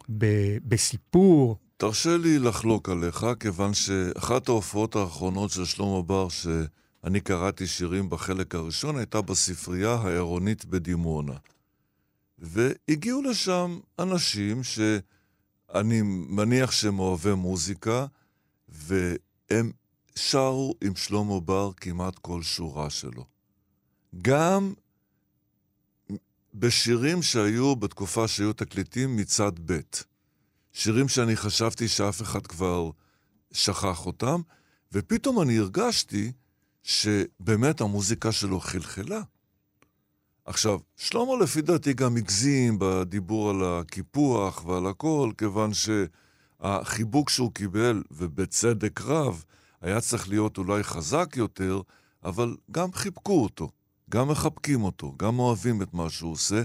ב- 0.10 0.58
בסיפור. 0.66 1.58
תרשה 1.78 2.18
לי 2.18 2.40
לחלוק 2.40 2.90
עליך, 2.90 3.26
כיוון 3.40 3.74
שאחת 3.74 4.50
ההופעות 4.50 4.96
האחרונות 4.96 5.52
של 5.52 5.66
שלמה 5.66 6.02
בר, 6.02 6.28
שאני 6.30 7.20
קראתי 7.20 7.68
שירים 7.68 8.10
בחלק 8.10 8.56
הראשון, 8.56 8.98
הייתה 8.98 9.22
בספרייה 9.22 9.94
העירונית 9.94 10.66
בדימונה. 10.66 11.34
והגיעו 12.40 13.22
לשם 13.22 13.80
אנשים 14.00 14.64
שאני 15.72 16.02
מניח 16.02 16.72
שהם 16.72 17.00
אוהבי 17.00 17.34
מוזיקה, 17.34 18.06
והם 18.70 19.72
שרו 20.16 20.76
עם 20.84 20.96
שלמה 20.96 21.40
בר 21.40 21.72
כמעט 21.78 22.20
כל 22.20 22.44
שורה 22.44 22.90
שלו. 22.90 23.26
גם 24.22 24.74
בשירים 26.54 27.22
שהיו 27.22 27.76
בתקופה 27.76 28.28
שהיו 28.28 28.54
תקליטים 28.54 29.16
מצד 29.16 29.52
ב'. 29.66 29.80
שירים 30.74 31.08
שאני 31.08 31.36
חשבתי 31.36 31.88
שאף 31.88 32.22
אחד 32.22 32.48
כבר 32.48 32.90
שכח 33.52 34.06
אותם, 34.06 34.42
ופתאום 34.92 35.42
אני 35.42 35.58
הרגשתי 35.58 36.32
שבאמת 36.84 37.82
המוזיקה 37.82 38.32
שלו 38.32 38.60
חלחלה. 38.60 39.22
עכשיו, 40.48 40.80
שלמה 40.98 41.32
לפי 41.42 41.62
דעתי 41.62 41.94
גם 41.94 42.18
הגזים 42.18 42.78
בדיבור 42.80 43.50
על 43.50 43.64
הקיפוח 43.64 44.66
ועל 44.66 44.88
הכל, 44.88 45.32
כיוון 45.38 45.72
שהחיבוק 45.74 47.30
שהוא 47.30 47.52
קיבל, 47.52 48.04
ובצדק 48.12 49.02
רב, 49.02 49.44
היה 49.82 50.02
צריך 50.02 50.30
להיות 50.30 50.58
אולי 50.58 50.84
חזק 50.84 51.34
יותר, 51.36 51.82
אבל 52.24 52.56
גם 52.72 52.94
חיבקו 52.94 53.44
אותו, 53.44 53.70
גם 54.10 54.28
מחבקים 54.28 54.84
אותו, 54.84 55.14
גם 55.18 55.40
אוהבים 55.40 55.82
את 55.82 55.94
מה 55.94 56.10
שהוא 56.10 56.32
עושה. 56.32 56.64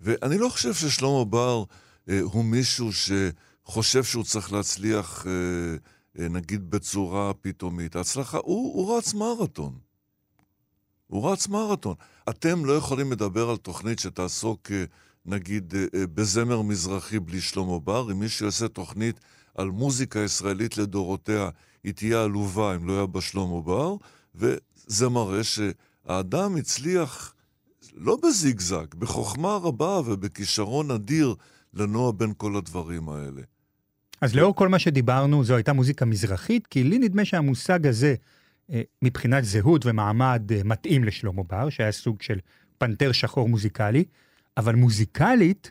ואני 0.00 0.38
לא 0.38 0.48
חושב 0.48 0.74
ששלמה 0.74 1.24
בר 1.24 1.64
אה, 2.08 2.20
הוא 2.20 2.44
מישהו 2.44 2.90
שחושב 2.92 4.04
שהוא 4.04 4.24
צריך 4.24 4.52
להצליח, 4.52 5.26
אה, 5.26 5.32
אה, 6.22 6.28
נגיד, 6.28 6.70
בצורה 6.70 7.34
פתאומית. 7.34 7.96
ההצלחה, 7.96 8.38
הוא, 8.38 8.74
הוא 8.74 8.98
רץ 8.98 9.14
מרתון. 9.14 9.78
הוא 11.08 11.32
רץ 11.32 11.48
מרתון. 11.48 11.94
אתם 12.30 12.64
לא 12.64 12.72
יכולים 12.72 13.12
לדבר 13.12 13.50
על 13.50 13.56
תוכנית 13.56 13.98
שתעסוק, 13.98 14.72
אה, 14.72 14.84
נגיד, 15.26 15.74
אה, 15.76 16.00
אה, 16.00 16.06
בזמר 16.06 16.62
מזרחי 16.62 17.18
בלי 17.18 17.40
שלמה 17.40 17.78
בר. 17.78 18.12
אם 18.12 18.18
מישהו 18.18 18.46
יעשה 18.46 18.68
תוכנית 18.68 19.20
על 19.54 19.70
מוזיקה 19.70 20.20
ישראלית 20.20 20.78
לדורותיה, 20.78 21.48
היא 21.84 21.94
תהיה 21.94 22.22
עלובה 22.22 22.76
אם 22.76 22.88
לא 22.88 22.96
היה 22.96 23.06
בה 23.06 23.20
שלמה 23.20 23.60
בר, 23.60 23.94
וזה 24.34 25.08
מראה 25.08 25.40
שהאדם 25.44 26.56
הצליח, 26.56 27.34
לא 27.94 28.18
בזיגזג, 28.22 28.86
בחוכמה 28.98 29.56
רבה 29.56 30.00
ובכישרון 30.06 30.90
אדיר 30.90 31.34
לנוע 31.74 32.12
בין 32.12 32.32
כל 32.36 32.56
הדברים 32.56 33.08
האלה. 33.08 33.42
אז 34.20 34.34
לאור 34.34 34.54
כל 34.54 34.68
מה 34.68 34.78
שדיברנו, 34.78 35.44
זו 35.44 35.54
הייתה 35.54 35.72
מוזיקה 35.72 36.04
מזרחית, 36.04 36.66
כי 36.66 36.84
לי 36.84 36.98
נדמה 36.98 37.24
שהמושג 37.24 37.86
הזה, 37.86 38.14
מבחינת 39.02 39.44
זהות 39.44 39.86
ומעמד 39.86 40.52
אה, 40.52 40.60
מתאים 40.64 41.04
לשלמה 41.04 41.42
בר, 41.42 41.70
שהיה 41.70 41.92
סוג 41.92 42.22
של 42.22 42.38
פנתר 42.78 43.12
שחור 43.12 43.48
מוזיקלי, 43.48 44.04
אבל 44.56 44.74
מוזיקלית, 44.74 45.70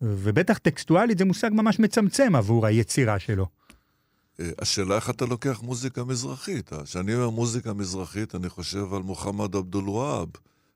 ובטח 0.00 0.58
טקסטואלית, 0.58 1.18
זה 1.18 1.24
מושג 1.24 1.50
ממש 1.52 1.78
מצמצם 1.78 2.36
עבור 2.36 2.66
היצירה 2.66 3.18
שלו. 3.18 3.46
אה, 4.40 4.50
השאלה 4.58 4.96
איך 4.96 5.10
אתה 5.10 5.24
לוקח 5.24 5.62
מוזיקה 5.62 6.04
מזרחית. 6.04 6.72
כשאני 6.84 7.14
אומר 7.14 7.30
מוזיקה 7.30 7.72
מזרחית, 7.74 8.34
אני 8.34 8.48
חושב 8.48 8.94
על 8.94 9.02
מוחמד 9.02 9.54
אבדול 9.54 9.88
וואב, 9.88 10.28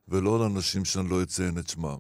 ולא 0.09 0.37
על 0.37 0.43
אנשים 0.43 0.85
שאני 0.85 1.09
לא 1.09 1.23
אציין 1.23 1.59
את 1.59 1.69
שמם. 1.69 1.97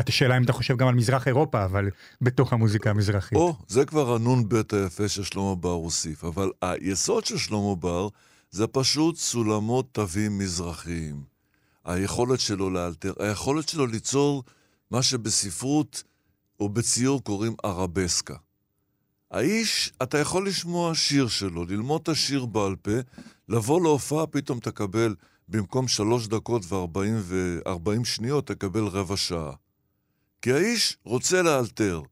את 0.00 0.08
השאלה 0.08 0.36
אם 0.36 0.42
אתה 0.44 0.52
חושב 0.52 0.76
גם 0.76 0.88
על 0.88 0.94
מזרח 0.94 1.28
אירופה, 1.28 1.64
אבל 1.64 1.90
בתוך 2.20 2.52
המוזיקה 2.52 2.90
המזרחית. 2.90 3.38
או, 3.38 3.56
זה 3.68 3.84
כבר 3.84 4.14
הנ"ב 4.14 4.54
היפה 4.72 5.08
ששלמה 5.08 5.54
בר 5.54 5.68
הוסיף. 5.68 6.24
אבל 6.24 6.50
היסוד 6.62 7.24
של 7.24 7.38
שלמה 7.38 7.74
בר 7.74 8.08
זה 8.52 8.66
פשוט 8.66 9.16
סולמות 9.16 9.88
תווים 9.92 10.38
מזרחיים. 10.38 11.24
היכולת 11.84 12.40
שלו 12.40 12.70
לאלתר, 12.70 13.12
היכולת 13.18 13.68
שלו 13.68 13.86
ליצור 13.86 14.44
מה 14.90 15.02
שבספרות 15.02 16.02
או 16.60 16.68
בציור 16.68 17.24
קוראים 17.24 17.54
ערבסקה. 17.62 18.36
האיש, 19.30 19.92
אתה 20.02 20.18
יכול 20.18 20.48
לשמוע 20.48 20.94
שיר 20.94 21.28
שלו, 21.28 21.64
ללמוד 21.64 22.00
את 22.02 22.08
השיר 22.08 22.46
בעל 22.46 22.76
פה, 22.76 22.90
לבוא 23.48 23.82
להופעה, 23.82 24.26
פתאום 24.26 24.60
תקבל, 24.60 25.14
במקום 25.48 25.88
שלוש 25.88 26.26
דקות 26.26 26.62
וארבעים 26.68 27.20
וארבעים 27.22 28.04
שניות, 28.04 28.46
תקבל 28.46 28.84
רבע 28.84 29.16
שעה. 29.16 29.52
כי 30.42 30.52
האיש 30.52 30.96
רוצה 31.04 31.42
לאלתר. 31.42 32.02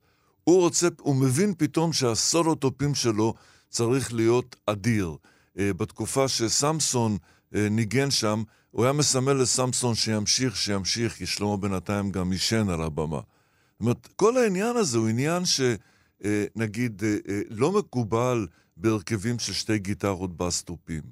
הוא 0.44 0.60
רוצה, 0.60 0.88
הוא 1.00 1.16
מבין 1.16 1.54
פתאום 1.58 1.92
שהסולוטופים 1.92 2.94
שלו 2.94 3.34
צריך 3.68 4.12
להיות 4.12 4.56
אדיר. 4.66 5.16
אה, 5.58 5.72
בתקופה 5.72 6.28
שסמסון 6.28 7.16
אה, 7.54 7.68
ניגן 7.68 8.10
שם, 8.10 8.42
הוא 8.70 8.84
היה 8.84 8.92
מסמל 8.92 9.32
לסמסון 9.32 9.94
שימשיך, 9.94 10.56
שימשיך, 10.56 11.12
כי 11.12 11.26
שלמה 11.26 11.56
בינתיים 11.56 12.10
גם 12.10 12.32
עישן 12.32 12.68
על 12.68 12.82
הבמה. 12.82 13.20
זאת 13.20 13.80
אומרת, 13.80 14.08
כל 14.16 14.36
העניין 14.36 14.76
הזה 14.76 14.98
הוא 14.98 15.08
עניין 15.08 15.42
שנגיד 15.44 17.02
אה, 17.04 17.40
לא 17.50 17.72
מקובל 17.72 18.46
בהרכבים 18.76 19.38
של 19.38 19.52
שתי 19.52 19.78
גיטרות 19.78 20.36
בסטופים. 20.36 21.02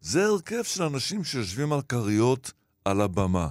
זה 0.00 0.24
הרכב 0.24 0.62
של 0.62 0.82
אנשים 0.82 1.24
שיושבים 1.24 1.72
על 1.72 1.82
כריות 1.82 2.52
על 2.84 3.00
הבמה. 3.00 3.48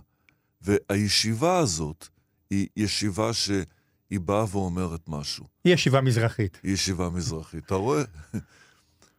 והישיבה 0.62 1.58
הזאת 1.58 2.08
היא 2.50 2.68
ישיבה 2.78 3.34
שהיא 3.34 4.20
באה 4.20 4.46
ואומרת 4.52 5.02
משהו. 5.08 5.46
היא 5.64 5.74
ישיבה 5.74 6.02
מזרחית. 6.02 6.60
היא 6.64 6.74
ישיבה 6.74 7.10
מזרחית. 7.10 7.66
אתה 7.66 7.76
רואה? 7.76 8.04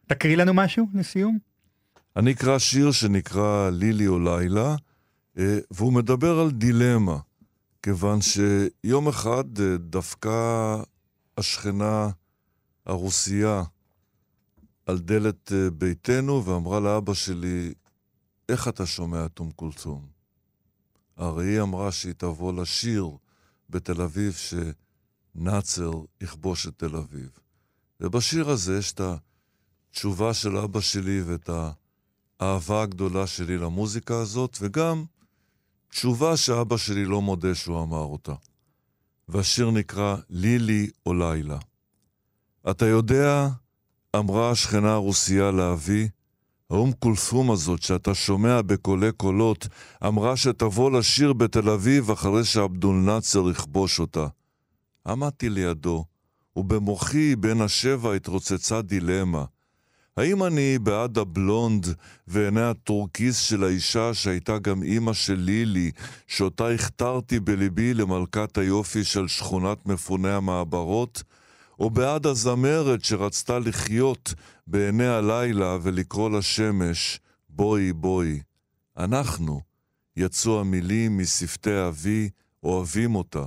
תקריא 0.06 0.36
לנו 0.36 0.54
משהו 0.54 0.86
לסיום. 0.94 1.38
אני 2.16 2.32
אקרא 2.32 2.58
שיר 2.58 2.92
שנקרא 2.92 3.70
לילי 3.70 4.06
או 4.06 4.18
לילה, 4.18 4.76
אה, 5.38 5.58
והוא 5.70 5.92
מדבר 5.92 6.38
על 6.38 6.50
דילמה, 6.50 7.18
כיוון 7.82 8.18
שיום 8.20 9.08
אחד 9.08 9.44
אה, 9.60 9.76
דפקה 9.78 10.82
השכנה 11.38 12.08
הרוסיה 12.86 13.62
על 14.86 14.98
דלת 14.98 15.52
אה, 15.52 15.70
ביתנו 15.70 16.44
ואמרה 16.44 16.80
לאבא 16.80 17.14
שלי, 17.14 17.74
איך 18.48 18.68
אתה 18.68 18.86
שומע 18.86 19.26
את 19.26 19.38
אום 19.38 19.50
כולתום? 19.56 20.06
הרי 21.16 21.46
היא 21.46 21.60
אמרה 21.60 21.92
שהיא 21.92 22.12
תבוא 22.12 22.52
לשיר 22.52 23.10
בתל 23.70 24.02
אביב 24.02 24.34
שנאצר 25.36 25.90
יכבוש 26.20 26.66
את 26.66 26.74
תל 26.76 26.96
אביב. 26.96 27.30
ובשיר 28.00 28.50
הזה 28.50 28.78
יש 28.78 28.92
את 28.92 29.00
התשובה 29.94 30.34
של 30.34 30.56
אבא 30.56 30.80
שלי 30.80 31.22
ואת 31.22 31.50
האהבה 32.40 32.82
הגדולה 32.82 33.26
שלי 33.26 33.58
למוזיקה 33.58 34.14
הזאת, 34.14 34.58
וגם 34.60 35.04
תשובה 35.88 36.36
שאבא 36.36 36.76
שלי 36.76 37.04
לא 37.04 37.22
מודה 37.22 37.54
שהוא 37.54 37.82
אמר 37.82 37.98
אותה. 38.02 38.32
והשיר 39.28 39.70
נקרא 39.70 40.16
לילי 40.30 40.90
או 41.06 41.14
לילה. 41.14 41.58
אתה 42.70 42.86
יודע, 42.86 43.48
אמרה 44.16 44.50
השכנה 44.50 44.92
הרוסיה 44.92 45.50
לאבי, 45.50 46.08
האום 46.70 46.92
כולסום 46.92 47.50
הזאת 47.50 47.82
שאתה 47.82 48.14
שומע 48.14 48.62
בקולי 48.62 49.12
קולות, 49.12 49.68
אמרה 50.06 50.36
שתבוא 50.36 50.90
לשיר 50.90 51.32
בתל 51.32 51.70
אביב 51.70 52.10
אחרי 52.10 52.44
שעבדול 52.44 52.96
נאצר 52.96 53.50
יכבוש 53.50 54.00
אותה. 54.00 54.26
עמדתי 55.06 55.48
לידו, 55.48 56.04
ובמוחי 56.56 57.36
בין 57.36 57.60
השבע 57.60 58.14
התרוצצה 58.14 58.82
דילמה. 58.82 59.44
האם 60.16 60.44
אני 60.44 60.78
בעד 60.78 61.18
הבלונד 61.18 61.86
ועיני 62.26 62.60
הטורקיס 62.62 63.38
של 63.38 63.64
האישה 63.64 64.14
שהייתה 64.14 64.58
גם 64.58 64.82
אימא 64.82 65.12
של 65.12 65.34
לילי, 65.34 65.90
שאותה 66.26 66.68
הכתרתי 66.68 67.40
בליבי 67.40 67.94
למלכת 67.94 68.58
היופי 68.58 69.04
של 69.04 69.28
שכונת 69.28 69.86
מפוני 69.86 70.30
המעברות? 70.30 71.22
או 71.78 71.90
בעד 71.90 72.26
הזמרת 72.26 73.04
שרצתה 73.04 73.58
לחיות 73.58 74.34
בעיני 74.66 75.06
הלילה 75.06 75.78
ולקרוא 75.82 76.30
לשמש, 76.30 77.20
בואי 77.48 77.92
בואי. 77.92 78.40
אנחנו, 78.96 79.60
יצאו 80.16 80.60
המילים 80.60 81.18
משפתי 81.18 81.86
אבי, 81.88 82.30
אוהבים 82.62 83.14
אותה. 83.14 83.44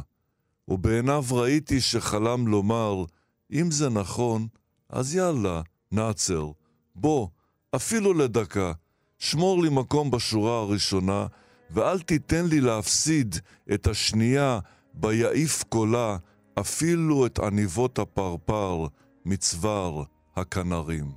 ובעיניו 0.67 1.25
ראיתי 1.31 1.81
שחלם 1.81 2.47
לומר, 2.47 3.03
אם 3.51 3.71
זה 3.71 3.89
נכון, 3.89 4.47
אז 4.89 5.15
יאללה, 5.15 5.61
נעצר. 5.91 6.51
בוא, 6.95 7.27
אפילו 7.75 8.13
לדקה, 8.13 8.71
שמור 9.19 9.63
לי 9.63 9.69
מקום 9.69 10.11
בשורה 10.11 10.59
הראשונה, 10.59 11.27
ואל 11.71 11.99
תיתן 11.99 12.45
לי 12.45 12.61
להפסיד 12.61 13.35
את 13.73 13.87
השנייה 13.87 14.59
ביעיף 14.93 15.63
קולה 15.63 16.17
אפילו 16.59 17.25
את 17.25 17.39
עניבות 17.39 17.99
הפרפר 17.99 18.85
מצוואר 19.25 20.03
הכנרים. 20.35 21.11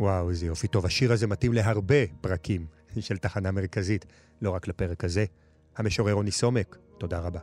וואו, 0.00 0.30
איזה 0.30 0.46
יופי 0.46 0.68
טוב. 0.68 0.86
השיר 0.86 1.12
הזה 1.12 1.26
מתאים 1.26 1.52
להרבה 1.52 2.06
פרקים 2.20 2.66
של 3.00 3.18
תחנה 3.18 3.50
מרכזית, 3.50 4.06
לא 4.42 4.50
רק 4.50 4.68
לפרק 4.68 5.04
הזה. 5.04 5.24
המשורר 5.76 6.12
רוני 6.12 6.30
סומק, 6.30 6.76
תודה 6.98 7.20
רבה. 7.20 7.40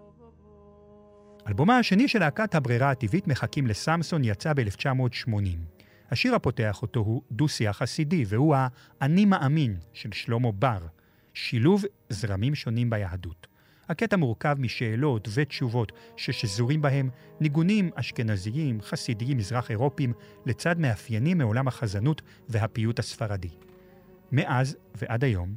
אלבומה 1.47 1.78
השני 1.78 2.07
של 2.07 2.20
להקת 2.20 2.55
הברירה 2.55 2.91
הטבעית 2.91 3.28
מחכים 3.28 3.68
לסמסון 3.68 4.24
יצא 4.24 4.53
ב-1980. 4.53 5.79
השיר 6.12 6.36
הפותח 6.36 6.82
אותו 6.82 6.99
הוא 6.99 7.22
דו-שיח 7.32 7.78
חסידי, 7.78 8.26
והוא 8.28 8.55
ה"אני 8.55 9.26
מאמין" 9.26 9.78
של 9.93 10.12
שלמה 10.12 10.51
בר, 10.51 10.88
שילוב 11.34 11.84
זרמים 12.10 12.55
שונים 12.55 12.89
ביהדות. 12.89 13.47
הקטע 13.89 14.18
מורכב 14.18 14.55
משאלות 14.60 15.28
ותשובות 15.34 15.91
ששזורים 16.18 16.82
בהם 16.82 17.10
ניגונים 17.39 17.89
אשכנזיים, 17.95 18.82
חסידיים, 18.82 19.38
מזרח 19.38 19.72
אירופיים, 19.72 20.14
לצד 20.45 20.80
מאפיינים 20.80 21.38
מעולם 21.38 21.68
החזנות 21.68 22.22
והפיוט 22.49 22.99
הספרדי. 22.99 23.49
מאז 24.32 24.78
ועד 24.95 25.24
היום, 25.24 25.55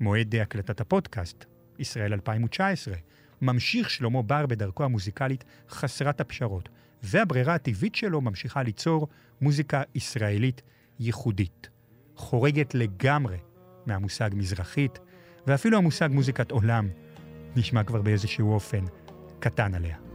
מועד 0.00 0.36
הקלטת 0.36 0.80
הפודקאסט, 0.80 1.44
ישראל 1.78 2.12
2019, 2.12 2.94
ממשיך 3.42 3.90
שלמה 3.90 4.22
בר 4.22 4.46
בדרכו 4.46 4.84
המוזיקלית 4.84 5.44
חסרת 5.68 6.20
הפשרות, 6.20 6.68
והברירה 7.02 7.54
הטבעית 7.54 7.94
שלו 7.94 8.20
ממשיכה 8.20 8.62
ליצור 8.62 9.08
מוזיקה 9.40 9.82
ישראלית 9.94 10.62
ייחודית, 11.00 11.68
חורגת 12.16 12.74
לגמרי 12.74 13.38
מהמושג 13.86 14.30
מזרחית, 14.32 14.98
ואפילו 15.46 15.78
המושג 15.78 16.08
מוזיקת 16.12 16.50
עולם 16.50 16.88
נשמע 17.56 17.84
כבר 17.84 18.02
באיזשהו 18.02 18.52
אופן 18.52 18.84
קטן 19.40 19.74
עליה. 19.74 20.09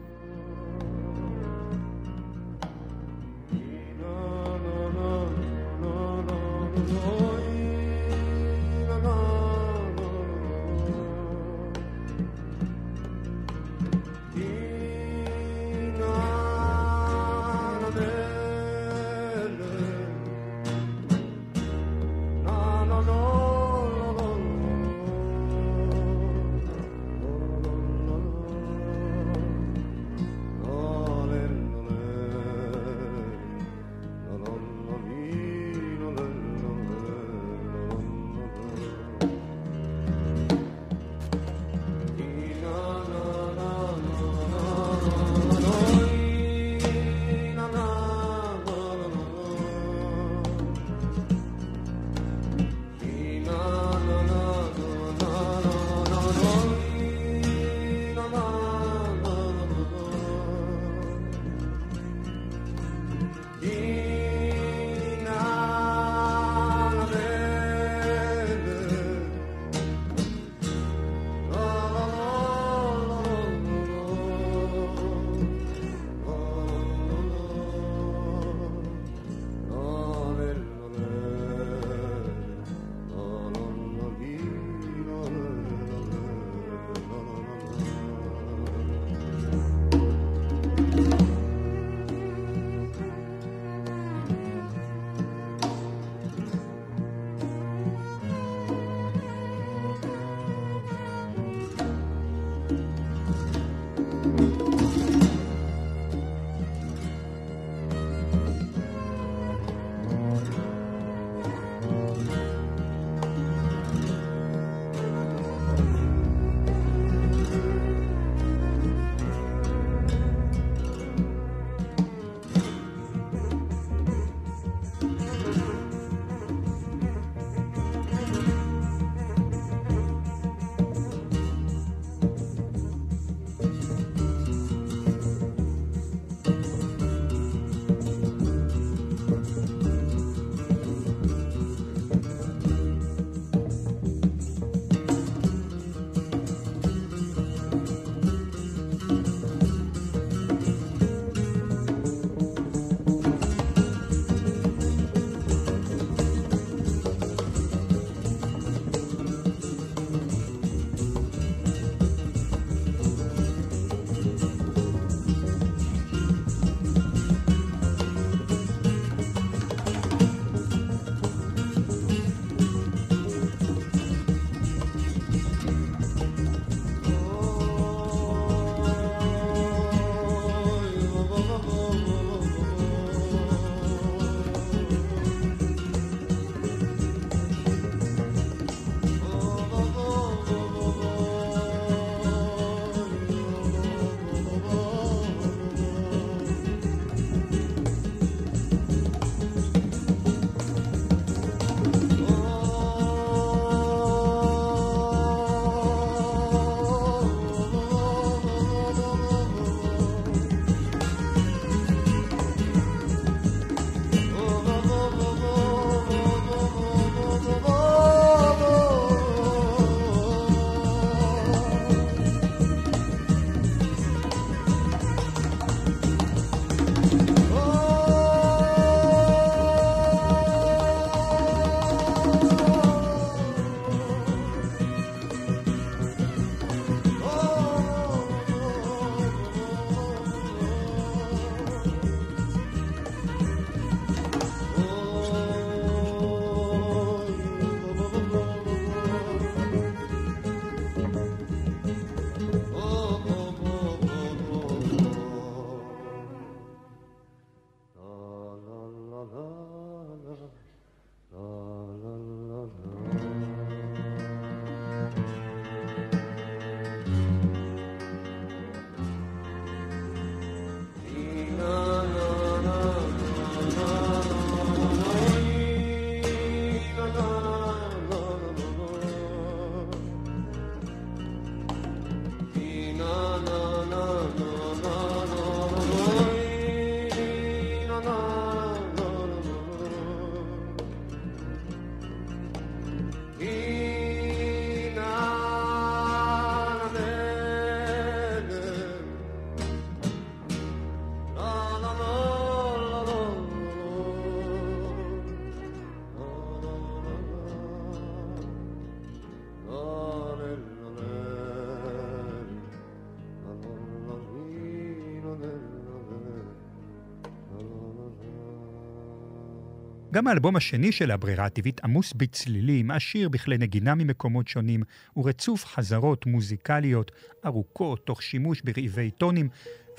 גם 320.16 320.28
האלבום 320.28 320.56
השני 320.56 320.92
של 320.92 321.12
הברירה 321.12 321.46
הטבעית 321.46 321.84
עמוס 321.84 322.14
בצלילים, 322.14 322.92
עשיר 322.92 323.30
בכלי 323.30 323.58
נגינה 323.58 323.96
ממקומות 323.96 324.48
שונים, 324.48 324.84
ורצוף 325.18 325.66
חזרות 325.66 326.26
מוזיקליות 326.26 327.12
ארוכות, 327.46 328.06
תוך 328.06 328.24
שימוש 328.24 328.62
ברעיבי 328.62 329.12
טונים, 329.12 329.50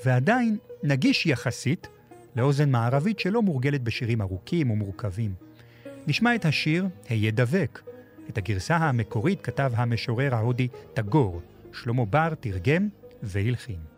ועדיין 0.05 0.57
נגיש 0.83 1.25
יחסית 1.25 1.87
לאוזן 2.35 2.69
מערבית 2.69 3.19
שלא 3.19 3.41
מורגלת 3.41 3.81
בשירים 3.81 4.21
ארוכים 4.21 4.71
ומורכבים. 4.71 5.33
נשמע 6.07 6.35
את 6.35 6.45
השיר 6.45 6.87
"היה 7.09 7.31
דבק". 7.31 7.81
את 8.29 8.37
הגרסה 8.37 8.75
המקורית 8.75 9.41
כתב 9.41 9.71
המשורר 9.75 10.35
ההודי 10.35 10.67
טגור. 10.93 11.41
שלמה 11.73 12.05
בר 12.05 12.33
תרגם 12.39 12.87
והלחין. 13.23 13.96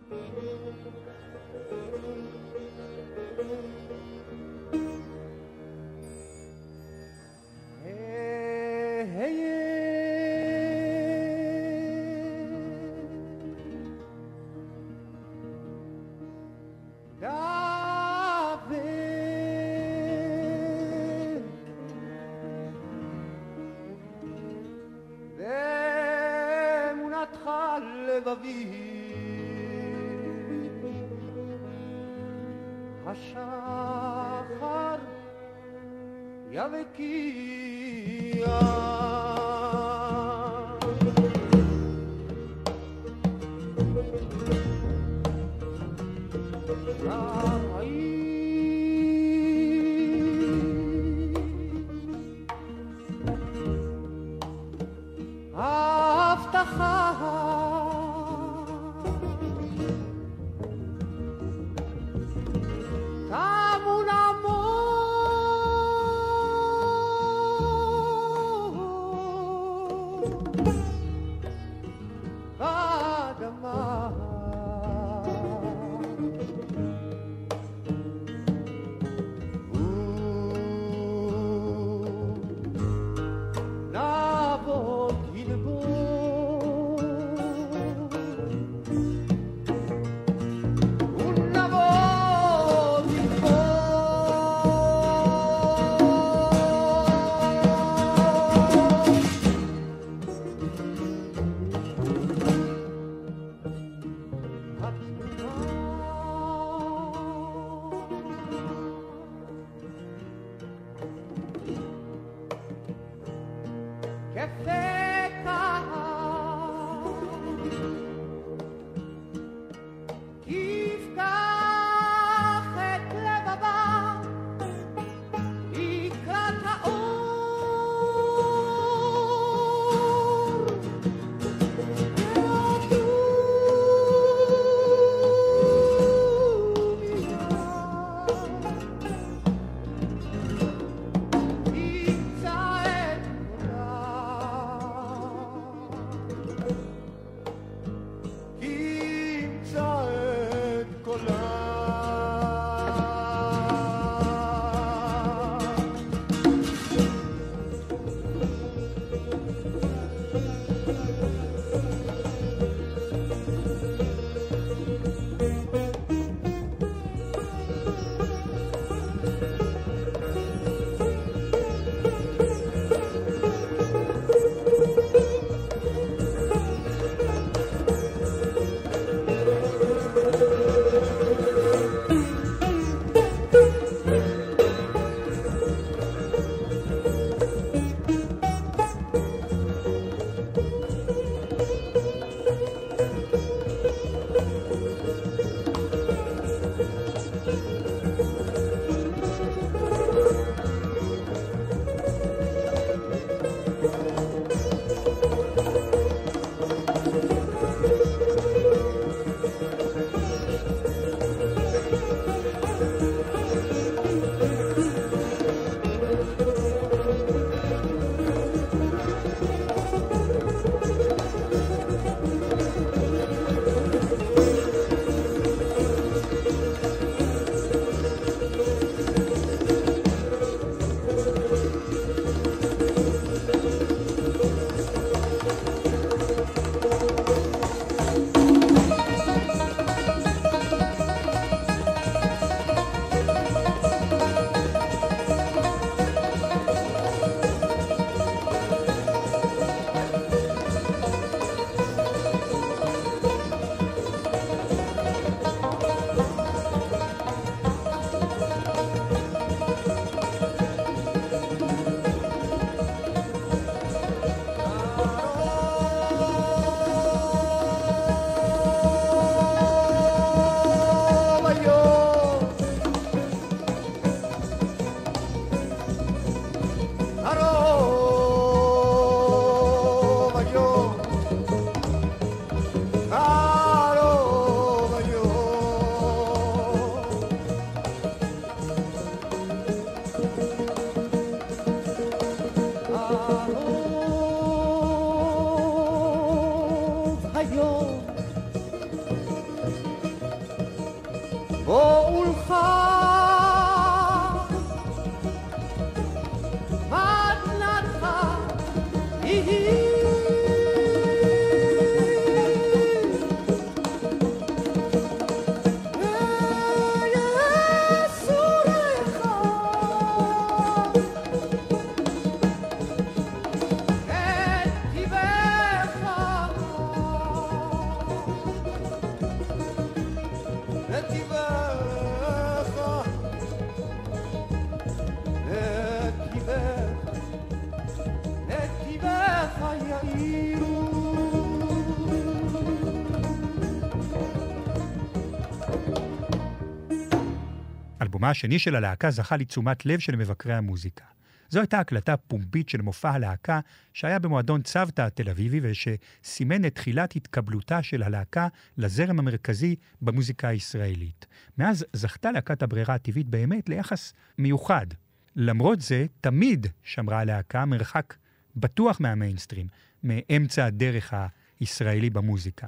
אלבומה 348.29 348.37
השני 348.37 348.59
של 348.59 348.75
הלהקה 348.75 349.11
זכה 349.11 349.37
לתשומת 349.37 349.85
לב 349.85 349.99
של 349.99 350.15
מבקרי 350.15 350.53
המוזיקה. 350.53 351.05
זו 351.49 351.59
הייתה 351.59 351.79
הקלטה 351.79 352.17
פומבית 352.17 352.69
של 352.69 352.81
מופע 352.81 353.11
הלהקה 353.11 353.59
שהיה 353.93 354.19
במועדון 354.19 354.61
צוותא 354.61 355.01
התל 355.01 355.29
אביבי 355.29 355.59
ושסימן 355.63 356.65
את 356.65 356.75
תחילת 356.75 357.15
התקבלותה 357.15 357.83
של 357.83 358.03
הלהקה 358.03 358.47
לזרם 358.77 359.19
המרכזי 359.19 359.75
במוזיקה 360.01 360.47
הישראלית. 360.47 361.25
מאז 361.57 361.85
זכתה 361.93 362.31
להקת 362.31 362.63
הברירה 362.63 362.95
הטבעית 362.95 363.27
באמת 363.27 363.69
ליחס 363.69 364.13
מיוחד. 364.37 364.87
למרות 365.35 365.81
זה, 365.81 366.05
תמיד 366.21 366.67
שמרה 366.83 367.19
הלהקה 367.19 367.65
מרחק 367.65 368.13
בטוח 368.55 368.99
מהמיינסטרים, 368.99 369.67
מאמצע 370.03 370.65
הדרך 370.65 371.13
הישראלי 371.59 372.09
במוזיקה. 372.09 372.67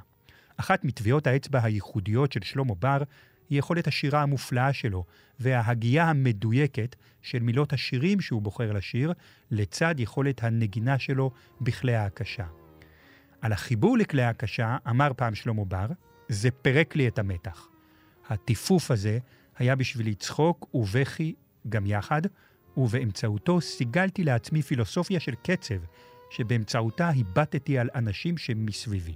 אחת 0.57 0.85
מטביעות 0.85 1.27
האצבע 1.27 1.59
הייחודיות 1.63 2.31
של 2.31 2.39
שלמה 2.43 2.73
בר 2.75 3.03
היא 3.51 3.59
יכולת 3.59 3.87
השירה 3.87 4.21
המופלאה 4.21 4.73
שלו, 4.73 5.05
וההגייה 5.39 6.09
המדויקת 6.09 6.95
של 7.21 7.39
מילות 7.39 7.73
השירים 7.73 8.21
שהוא 8.21 8.41
בוחר 8.41 8.71
לשיר, 8.71 9.13
לצד 9.51 9.95
יכולת 9.97 10.43
הנגינה 10.43 10.99
שלו 10.99 11.31
בכלי 11.61 11.95
ההקשה. 11.95 12.45
על 13.41 13.53
החיבור 13.53 13.97
לכלי 13.97 14.21
ההקשה 14.23 14.77
אמר 14.89 15.11
פעם 15.17 15.35
שלמה 15.35 15.65
בר, 15.65 15.87
זה 16.29 16.51
פירק 16.51 16.95
לי 16.95 17.07
את 17.07 17.19
המתח. 17.19 17.67
הטיפוף 18.29 18.91
הזה 18.91 19.19
היה 19.57 19.75
בשבילי 19.75 20.15
צחוק 20.15 20.69
ובכי 20.73 21.33
גם 21.69 21.85
יחד, 21.85 22.21
ובאמצעותו 22.77 23.61
סיגלתי 23.61 24.23
לעצמי 24.23 24.61
פילוסופיה 24.61 25.19
של 25.19 25.33
קצב, 25.43 25.79
שבאמצעותה 26.29 27.09
הבטתי 27.09 27.79
על 27.79 27.89
אנשים 27.95 28.37
שמסביבי. 28.37 29.15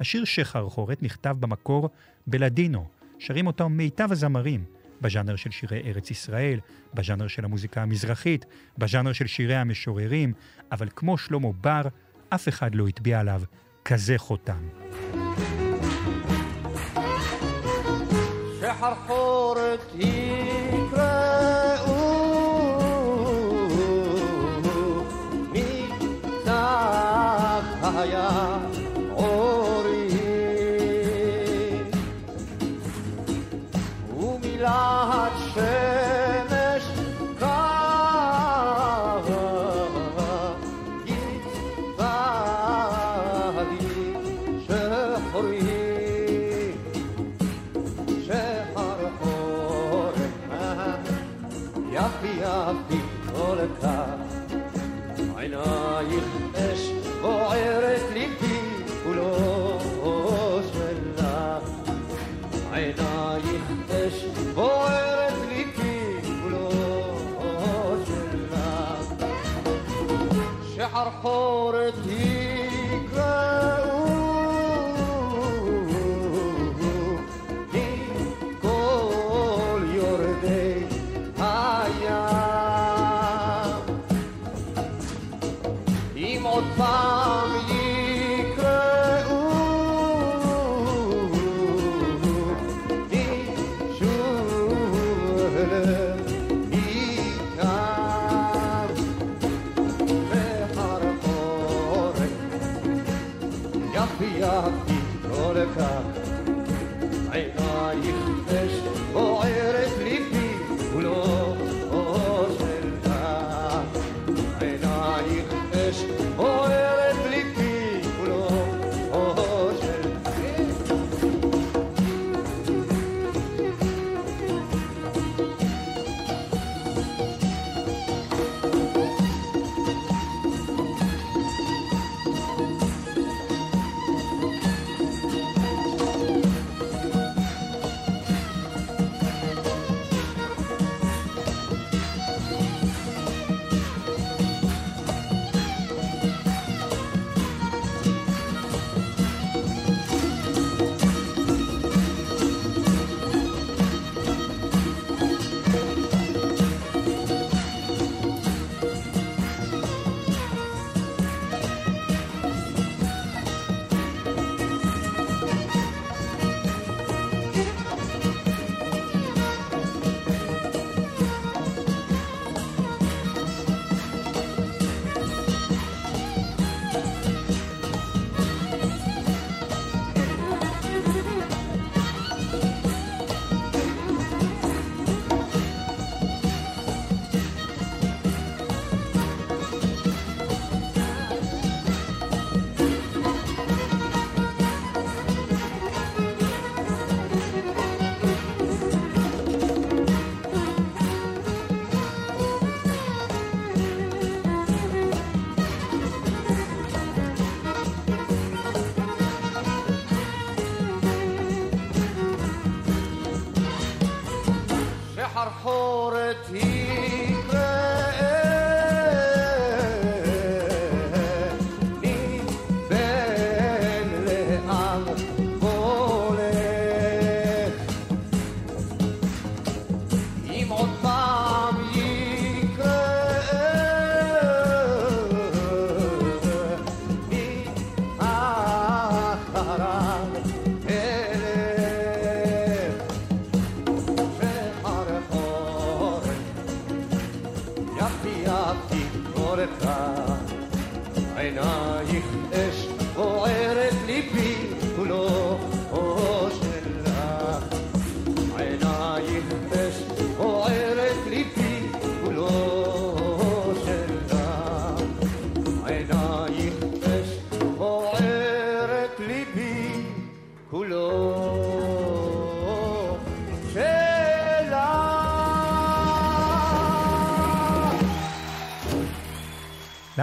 השיר 0.00 0.24
שחרחורת 0.24 1.02
נכתב 1.02 1.36
במקור 1.40 1.88
בלדינו, 2.26 2.97
שרים 3.18 3.46
אותו 3.46 3.68
מיטב 3.68 4.12
הזמרים, 4.12 4.64
בז'אנר 5.00 5.36
של 5.36 5.50
שירי 5.50 5.80
ארץ 5.84 6.10
ישראל, 6.10 6.60
בז'אנר 6.94 7.26
של 7.26 7.44
המוזיקה 7.44 7.82
המזרחית, 7.82 8.44
בז'אנר 8.78 9.12
של 9.12 9.26
שירי 9.26 9.56
המשוררים, 9.56 10.32
אבל 10.72 10.88
כמו 10.96 11.18
שלמה 11.18 11.52
בר, 11.60 11.82
אף 12.28 12.48
אחד 12.48 12.74
לא 12.74 12.88
הטביע 12.88 13.20
עליו 13.20 13.42
כזה 13.84 14.18
חותם. 14.18 14.68
שחרחורת 18.60 19.80
יקראו 19.94 20.47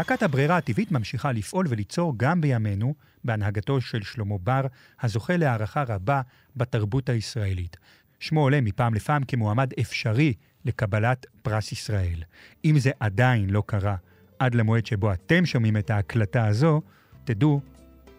להקת 0.10 0.24
הברירה 0.24 0.58
הטבעית 0.58 0.92
ממשיכה 0.92 1.32
לפעול 1.32 1.66
וליצור 1.70 2.14
גם 2.18 2.42
בימינו, 2.42 2.94
בהנהגתו 3.24 3.82
של 3.82 4.04
שלמה 4.04 4.38
בר, 4.38 4.62
הזוכה 5.02 5.38
להערכה 5.38 5.84
רבה 5.88 6.22
בתרבות 6.56 7.10
הישראלית. 7.10 7.78
שמו 8.20 8.42
עולה 8.42 8.62
מפעם 8.62 8.94
לפעם 8.94 9.24
כמועמד 9.24 9.72
אפשרי 9.80 10.34
לקבלת 10.66 11.26
פרס 11.42 11.72
ישראל. 11.72 12.24
אם 12.66 12.80
זה 12.80 12.92
עדיין 13.00 13.50
לא 13.50 13.64
קרה 13.66 13.96
עד 14.40 14.56
למועד 14.56 14.86
שבו 14.86 15.14
אתם 15.14 15.46
שומעים 15.46 15.78
את 15.78 15.90
ההקלטה 15.90 16.48
הזו, 16.48 16.82
תדעו 17.24 17.62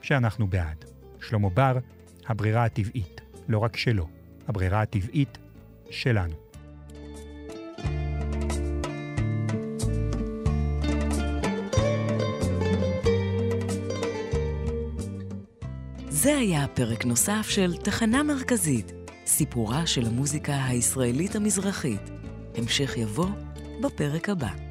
שאנחנו 0.03 0.47
בעד. 0.47 0.85
שלמה 1.21 1.49
בר, 1.51 1.79
הברירה 2.27 2.65
הטבעית. 2.65 3.21
לא 3.49 3.59
רק 3.59 3.77
שלו, 3.77 4.09
הברירה 4.49 4.83
הטבעית 4.83 5.39
שלנו. 5.91 6.46
זה 16.23 16.37
היה 16.37 16.67
פרק 16.75 17.05
נוסף 17.05 17.47
של 17.49 17.77
תחנה 17.77 18.23
מרכזית, 18.23 18.93
סיפורה 19.27 19.87
של 19.87 20.07
המוזיקה 20.07 20.65
הישראלית 20.65 21.37
המזרחית. 21.37 22.01
המשך 22.55 22.97
יבוא 22.97 23.29
בפרק 23.83 24.29
הבא. 24.29 24.66